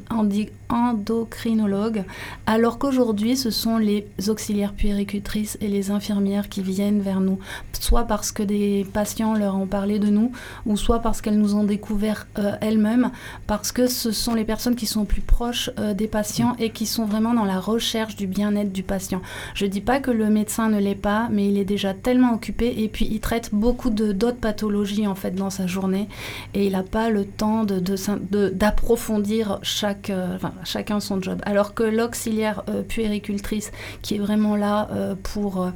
endocrinologues 0.70 2.04
alors 2.46 2.78
qu'aujourd'hui 2.80 3.36
ce 3.38 3.50
sont 3.52 3.78
les 3.78 4.08
auxiliaires 4.30 4.74
puéricultrices 4.74 5.58
et 5.62 5.68
les 5.68 5.92
infirmières 5.92 6.50
qui 6.50 6.62
viennent 6.62 7.02
vers 7.02 7.20
nous. 7.20 7.38
Soit 7.80 8.04
parce 8.06 8.32
que 8.32 8.44
des 8.44 8.86
patients 8.94 9.34
leur 9.34 9.56
ont 9.58 9.68
parlé 9.68 10.00
de 10.00 10.08
nous 10.08 10.32
ou 10.66 10.78
soit 10.78 11.00
parce 11.00 11.22
qu'elles 11.22 11.38
nous 11.38 11.54
ont 11.56 11.66
découvert 11.66 12.28
euh, 12.40 12.54
elles-mêmes 12.62 13.12
parce 13.46 13.72
que 13.72 13.88
ce 13.88 14.12
sont 14.12 14.34
les 14.34 14.46
personnes 14.46 14.76
qui 14.76 14.86
sont 14.86 15.04
plus 15.06 15.22
proches 15.22 15.70
euh, 15.80 15.83
des 15.92 16.08
patients 16.08 16.56
et 16.60 16.70
qui 16.70 16.86
sont 16.86 17.06
vraiment 17.06 17.34
dans 17.34 17.44
la 17.44 17.60
recherche 17.60 18.16
du 18.16 18.28
bien-être 18.28 18.72
du 18.72 18.84
patient. 18.84 19.22
Je 19.56 19.66
dis 19.66 19.82
pas 19.82 20.00
que 20.00 20.12
le 20.12 20.30
médecin 20.30 20.70
ne 20.70 20.80
l'est 20.80 20.96
pas, 20.96 21.28
mais 21.32 21.48
il 21.50 21.58
est 21.58 21.66
déjà 21.66 21.94
tellement 21.94 22.34
occupé 22.34 22.74
et 22.78 22.88
puis 22.88 23.08
il 23.12 23.20
traite 23.20 23.50
beaucoup 23.52 23.90
d'autres 23.90 24.38
pathologies 24.38 25.08
en 25.08 25.16
fait 25.16 25.32
dans 25.32 25.50
sa 25.50 25.68
journée 25.68 26.08
et 26.54 26.66
il 26.66 26.72
n'a 26.72 26.84
pas 26.84 27.10
le 27.10 27.26
temps 27.26 27.66
de 27.66 27.80
de 27.80 27.96
de- 28.32 28.50
d'approfondir 28.50 29.60
chaque 29.64 30.10
euh, 30.10 30.38
chacun 30.64 31.00
son 31.00 31.22
job. 31.22 31.42
Alors 31.46 31.74
que 31.74 31.84
l'auxiliaire 31.84 32.64
euh, 32.70 32.84
puéricultrice 32.84 33.72
qui 34.02 34.16
est 34.16 34.20
vraiment 34.20 34.56
là 34.56 34.88
euh, 34.92 35.16
pour 35.22 35.64
euh, 35.64 35.72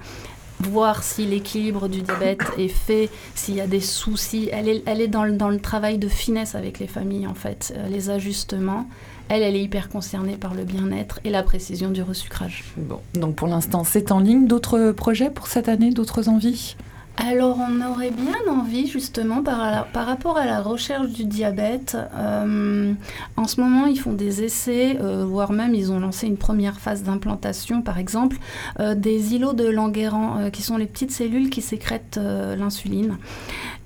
voir 0.60 1.04
si 1.04 1.26
l'équilibre 1.26 1.88
du 1.88 2.02
diabète 2.02 2.42
est 2.58 2.68
fait, 2.68 3.10
s'il 3.36 3.56
y 3.56 3.62
a 3.62 3.68
des 3.68 3.80
soucis. 3.80 4.50
Elle 4.52 4.70
est, 4.70 5.08
dans, 5.08 5.24
le, 5.24 5.34
dans 5.34 5.50
le 5.50 5.60
travail 5.60 6.00
de 6.00 6.08
finesse 6.08 6.56
avec 6.56 6.80
les 6.80 6.88
familles, 6.88 7.28
en 7.28 7.36
fait, 7.36 7.74
euh, 7.78 7.88
les 7.90 8.10
ajustements. 8.10 8.88
Elle, 9.30 9.44
elle 9.44 9.56
est 9.56 9.64
hyper 9.64 9.90
concernée 9.90 10.38
par 10.38 10.54
le 10.54 10.64
bien-être 10.64 11.20
et 11.24 11.30
la 11.30 11.44
précision 11.44 11.90
du 11.92 12.02
resucrage. 12.02 12.64
Bon, 12.78 13.00
donc 13.14 13.36
pour 13.36 13.48
l'instant, 13.48 13.84
c'est 13.84 14.12
en 14.12 14.20
ligne. 14.20 14.48
D'autres 14.48 14.92
projets 14.92 15.30
pour 15.30 15.48
cette 15.48 15.68
année 15.68 15.92
D'autres 15.92 16.30
envies? 16.30 16.76
Alors, 17.20 17.58
on 17.58 17.82
aurait 17.92 18.12
bien 18.12 18.36
envie, 18.54 18.86
justement, 18.88 19.42
par, 19.42 19.58
la- 19.72 19.82
par 19.92 20.06
rapport 20.06 20.38
à 20.38 20.46
la 20.46 20.62
recherche 20.62 21.10
du 21.10 21.26
diabète, 21.26 21.98
euh, 22.14 22.94
en 23.36 23.48
ce 23.48 23.60
moment, 23.60 23.88
ils 23.88 24.00
font 24.00 24.14
des 24.14 24.44
essais, 24.44 25.00
euh, 25.02 25.26
voire 25.26 25.52
même, 25.52 25.74
ils 25.74 25.92
ont 25.92 26.00
lancé 26.00 26.28
une 26.28 26.38
première 26.38 26.80
phase 26.80 27.02
d'implantation, 27.02 27.82
par 27.82 27.98
exemple, 27.98 28.38
euh, 28.80 28.94
des 28.94 29.34
îlots 29.34 29.54
de 29.54 29.68
Langerhans, 29.68 30.52
qui 30.52 30.62
sont 30.62 30.78
les 30.78 30.86
petites 30.86 31.12
cellules 31.12 31.50
qui 31.50 31.64
sécrètent 31.64 32.20
l'insuline. 32.22 33.18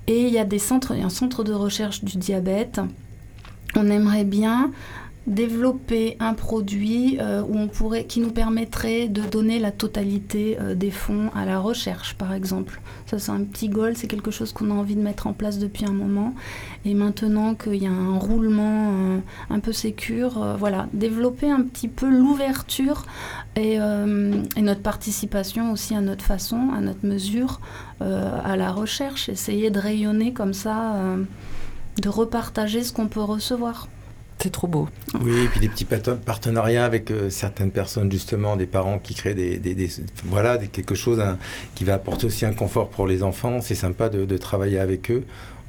Et 0.08 0.26
il 0.26 0.32
y 0.32 0.38
a 0.38 0.44
des 0.44 0.58
centres, 0.58 0.92
il 0.94 1.00
y 1.00 1.02
a 1.02 1.06
un 1.06 1.08
centre 1.08 1.42
de 1.42 1.54
recherche 1.54 2.04
du 2.04 2.18
diabète. 2.18 2.80
On 3.74 3.88
aimerait 3.88 4.24
bien 4.24 4.70
développer 5.26 6.16
un 6.18 6.34
produit 6.34 7.18
euh, 7.20 7.42
où 7.42 7.56
on 7.56 7.68
pourrait, 7.68 8.04
qui 8.04 8.20
nous 8.20 8.32
permettrait 8.32 9.08
de 9.08 9.22
donner 9.22 9.60
la 9.60 9.70
totalité 9.70 10.58
euh, 10.60 10.74
des 10.74 10.90
fonds 10.90 11.30
à 11.34 11.44
la 11.44 11.60
recherche, 11.60 12.14
par 12.14 12.32
exemple. 12.32 12.80
Ça, 13.06 13.18
c'est 13.20 13.30
un 13.30 13.44
petit 13.44 13.68
goal, 13.68 13.96
c'est 13.96 14.08
quelque 14.08 14.32
chose 14.32 14.52
qu'on 14.52 14.70
a 14.70 14.74
envie 14.74 14.96
de 14.96 15.00
mettre 15.00 15.28
en 15.28 15.32
place 15.32 15.58
depuis 15.58 15.84
un 15.84 15.92
moment. 15.92 16.34
Et 16.84 16.94
maintenant 16.94 17.54
qu'il 17.54 17.76
y 17.76 17.86
a 17.86 17.90
un 17.90 18.18
roulement 18.18 18.90
euh, 18.92 19.18
un 19.50 19.60
peu 19.60 19.72
sécure, 19.72 20.56
voilà, 20.58 20.88
développer 20.92 21.50
un 21.50 21.62
petit 21.62 21.88
peu 21.88 22.10
l'ouverture 22.10 23.04
et, 23.56 23.78
notre 24.56 24.80
participation 24.80 25.72
aussi 25.72 25.94
à 25.94 26.00
notre 26.00 26.24
façon, 26.24 26.70
à 26.76 26.80
notre 26.80 27.04
mesure, 27.04 27.60
à 28.00 28.56
la 28.56 28.70
recherche, 28.70 29.28
essayer 29.28 29.70
de 29.70 29.78
rayonner 29.78 30.32
comme 30.32 30.54
ça, 30.54 30.96
de 32.00 32.08
repartager 32.08 32.82
ce 32.84 32.92
qu'on 32.92 33.08
peut 33.08 33.20
recevoir. 33.20 33.88
C'est 34.42 34.50
trop 34.50 34.66
beau. 34.66 34.88
Oui, 35.20 35.44
et 35.44 35.46
puis 35.46 35.60
des 35.60 35.68
petits 35.68 35.84
partenariats 35.84 36.84
avec 36.84 37.12
euh, 37.12 37.30
certaines 37.30 37.70
personnes, 37.70 38.10
justement, 38.10 38.56
des 38.56 38.66
parents 38.66 38.98
qui 38.98 39.14
créent 39.14 39.34
des, 39.34 39.88
voilà, 40.24 40.58
quelque 40.58 40.96
chose 40.96 41.20
hein, 41.20 41.38
qui 41.76 41.84
va 41.84 41.94
apporter 41.94 42.26
aussi 42.26 42.44
un 42.44 42.52
confort 42.52 42.88
pour 42.88 43.06
les 43.06 43.22
enfants. 43.22 43.60
C'est 43.60 43.76
sympa 43.76 44.08
de 44.08 44.36
travailler 44.36 44.80
avec 44.80 45.12
eux. 45.12 45.22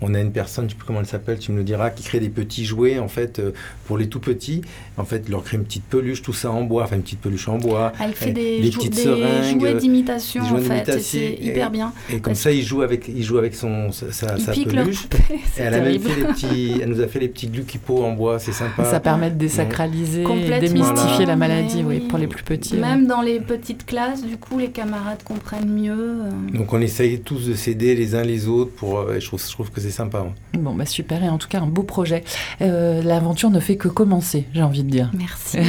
On 0.05 0.13
a 0.13 0.19
une 0.19 0.31
personne, 0.33 0.65
je 0.65 0.71
sais 0.71 0.75
plus 0.75 0.85
comment 0.85 0.99
elle 0.99 1.05
s'appelle, 1.05 1.39
tu 1.39 1.51
me 1.53 1.57
le 1.57 1.63
diras, 1.63 1.89
qui 1.89 2.03
crée 2.03 2.19
des 2.19 2.27
petits 2.29 2.65
jouets 2.65 2.99
en 2.99 3.07
fait 3.07 3.39
euh, 3.39 3.51
pour 3.87 3.97
les 3.97 4.07
tout 4.07 4.19
petits. 4.19 4.61
En 4.97 5.05
fait, 5.05 5.29
leur 5.29 5.43
crée 5.43 5.55
une 5.57 5.63
petite 5.63 5.85
peluche, 5.85 6.21
tout 6.21 6.33
ça 6.33 6.51
en 6.51 6.63
bois, 6.63 6.83
enfin 6.83 6.97
une 6.97 7.03
petite 7.03 7.21
peluche 7.21 7.47
en 7.47 7.57
bois. 7.57 7.93
Elle 8.03 8.13
fait 8.13 8.29
Et 8.29 8.33
des, 8.33 8.61
des 8.61 8.69
petites 8.69 8.95
des 8.95 9.01
seringues, 9.03 9.59
jouets 9.61 9.75
d'imitation 9.75 10.43
des 10.43 10.49
en 10.49 10.57
fait, 10.57 10.61
d'imitation, 10.63 11.01
c'est 11.01 11.37
hyper 11.41 11.71
bien. 11.71 11.93
Et 12.11 12.19
comme 12.19 12.35
ça, 12.35 12.51
il 12.51 12.63
joue 12.63 12.81
avec, 12.81 13.07
il 13.07 13.23
joue 13.23 13.37
avec 13.37 13.55
son 13.55 13.91
sa, 13.91 14.35
peluche. 14.65 15.05
Et 15.57 15.61
elle 15.61 15.73
a 15.73 15.79
même 15.79 15.99
fait 15.99 16.15
les 16.19 16.25
petits, 16.27 16.79
elle 16.81 16.89
nous 16.89 16.99
a 17.01 17.07
fait 17.07 17.19
les 17.19 17.29
petits 17.29 17.47
glucipos 17.47 18.03
en 18.03 18.11
bois, 18.11 18.39
c'est 18.39 18.51
sympa. 18.51 18.83
Ça 18.85 18.99
permet 18.99 19.29
de 19.31 19.35
désacraliser, 19.35 20.21
et 20.21 20.25
Complètement. 20.25 20.59
démystifier 20.59 21.25
la 21.25 21.35
maladie, 21.35 21.83
oui, 21.85 21.99
oui. 22.01 22.07
pour 22.09 22.17
les 22.19 22.27
plus 22.27 22.43
petits. 22.43 22.75
Même 22.75 23.07
dans 23.07 23.21
les 23.21 23.39
petites 23.39 23.85
classes, 23.85 24.23
du 24.25 24.37
coup, 24.37 24.59
les 24.59 24.69
camarades 24.69 25.23
comprennent 25.23 25.69
mieux. 25.73 25.93
euh. 25.93 26.57
Donc 26.57 26.73
on 26.73 26.81
essaye 26.81 27.19
tous 27.21 27.47
de 27.47 27.53
s'aider 27.53 27.95
les 27.95 28.15
uns 28.15 28.23
les 28.23 28.47
autres 28.47 28.71
pour. 28.71 28.99
euh, 28.99 29.15
et 29.15 29.21
je 29.21 29.27
trouve, 29.27 29.41
je 29.43 29.51
trouve 29.51 29.69
que 29.71 29.79
c'est 29.81 29.91
sympa. 29.93 30.19
hein. 30.19 30.33
Bon, 30.59 30.73
bah 30.75 30.85
super, 30.85 31.23
et 31.23 31.29
en 31.29 31.37
tout 31.37 31.47
cas, 31.47 31.61
un 31.61 31.67
beau 31.67 31.83
projet. 31.83 32.23
Euh, 32.61 33.01
L'aventure 33.01 33.49
ne 33.49 33.59
fait 33.59 33.77
que 33.77 33.87
commencer, 33.87 34.45
j'ai 34.53 34.63
envie 34.63 34.83
de 34.83 34.89
dire. 34.89 35.11
Merci. 35.17 35.59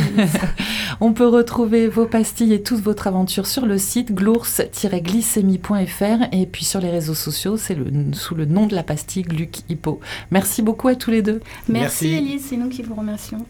On 1.01 1.13
peut 1.13 1.27
retrouver 1.29 1.89
vos 1.89 2.07
pastilles 2.07 2.53
et 2.53 2.63
toute 2.63 2.81
votre 2.81 3.07
aventure 3.07 3.47
sur 3.47 3.67
le 3.67 3.79
site 3.79 4.13
glours-glycémie.fr 4.13 6.29
et 6.33 6.47
puis 6.47 6.65
sur 6.65 6.81
les 6.81 6.91
réseaux 6.91 7.15
sociaux, 7.15 7.57
c'est 7.57 7.75
le, 7.75 7.87
sous 8.13 8.35
le 8.35 8.45
nom 8.47 8.67
de 8.67 8.75
la 8.75 8.83
pastille 8.83 9.23
Gluc 9.23 9.61
Hippo. 9.69 10.01
Merci 10.31 10.63
beaucoup 10.63 10.89
à 10.89 10.95
tous 10.95 11.11
les 11.11 11.23
deux. 11.23 11.41
Merci, 11.69 12.09
Merci. 12.09 12.25
Elise, 12.27 12.47
c'est 12.49 12.57
nous 12.57 12.69
qui 12.69 12.83
vous 12.83 12.95
remercions. 12.95 13.45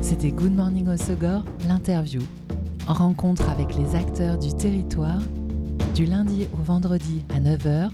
C'était 0.00 0.30
Good 0.30 0.54
Morning 0.54 0.88
au 0.88 0.96
Segor, 0.96 1.44
l'interview. 1.68 2.20
En 2.88 2.94
rencontre 2.94 3.48
avec 3.50 3.74
les 3.76 3.96
acteurs 3.96 4.38
du 4.38 4.54
territoire, 4.54 5.18
du 5.94 6.06
lundi 6.06 6.46
au 6.54 6.62
vendredi 6.62 7.22
à 7.34 7.40
9h, 7.40 7.88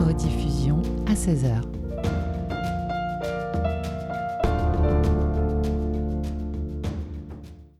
rediffusion 0.00 0.82
à 1.06 1.14
16h. 1.14 1.79